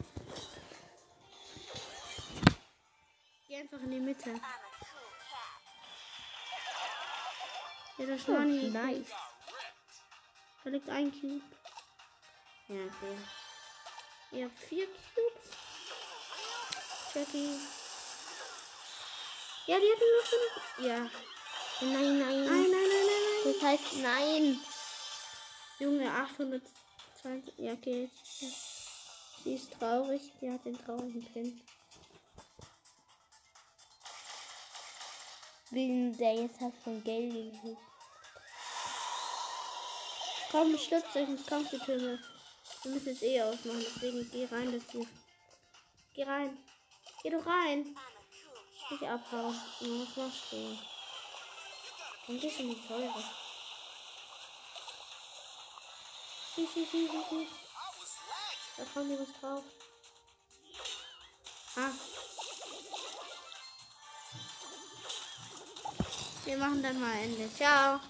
Geh 3.48 3.58
einfach 3.58 3.80
in 3.80 3.92
die 3.92 4.00
Mitte. 4.00 4.40
Ja, 8.02 8.08
das 8.08 8.22
ist 8.22 8.30
Nani. 8.30 8.70
nice. 8.70 9.12
Da 10.64 10.70
liegt 10.72 10.90
ein 10.90 11.12
Cube. 11.12 11.44
Ja, 12.68 12.76
okay. 12.76 13.18
Ihr 14.32 14.46
habt 14.46 14.58
vier 14.58 14.88
Cubes. 14.88 15.56
Jackie. 17.14 17.60
Ja, 19.68 19.78
die 19.78 19.92
hat 19.92 20.00
nur 20.00 20.24
fünf. 20.24 20.88
Ja. 20.88 20.98
Nein, 21.82 22.20
nein. 22.20 22.44
Nein, 22.44 22.46
nein, 22.46 22.72
nein, 22.72 22.72
nein, 22.72 23.24
nein. 23.44 23.54
Das 23.54 23.62
heißt 23.62 23.98
nein. 23.98 24.60
Junge, 25.78 26.12
820. 26.12 27.54
Ja, 27.60 27.74
okay. 27.74 28.10
Sie 29.44 29.54
ist 29.54 29.74
traurig. 29.74 30.24
Die 30.42 30.50
hat 30.52 30.66
den 30.66 30.84
traurigen 30.84 31.24
Pin. 31.34 31.62
Will 35.70 36.14
der 36.14 36.34
jetzt 36.34 36.60
hat 36.62 36.74
von 36.84 37.04
Geld 37.04 37.32
gekriegt. 37.32 37.91
Komm, 40.52 40.78
stürzt 40.78 41.16
euch 41.16 41.30
ins 41.30 41.46
Kampfgetümmel. 41.46 42.20
Wir 42.84 42.92
müssen 42.92 43.08
jetzt 43.08 43.24
eh 43.24 43.42
ausmachen, 43.42 43.86
deswegen 43.86 44.30
geh 44.32 44.46
rein, 44.52 44.74
dass 44.74 44.86
du. 44.88 45.08
Geh 46.14 46.24
rein. 46.24 46.58
Geh 47.24 47.30
doch 47.30 47.46
rein. 47.46 47.96
Nicht 48.90 49.04
abhauen. 49.04 49.56
Ja, 49.80 49.88
was 49.88 50.18
machst 50.18 50.52
du? 50.52 50.78
Dann 52.28 52.40
gehst 52.40 52.60
du 52.60 52.64
in 52.64 52.70
die 52.76 52.88
Säure. 52.88 53.24
Schieß, 56.54 56.70
schieß, 56.74 56.90
schieß, 56.92 57.12
schieß, 57.12 57.30
schieß. 57.30 57.50
Da 58.76 58.84
kommt 58.94 59.20
was 59.20 59.40
drauf. 59.40 59.64
Ah. 61.78 61.92
Wir 66.44 66.58
machen 66.58 66.84
dann 66.84 67.00
mal 67.00 67.14
Ende. 67.20 67.50
Ciao. 67.54 68.02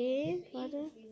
Okay, 0.00 0.42
warte. 0.54 1.09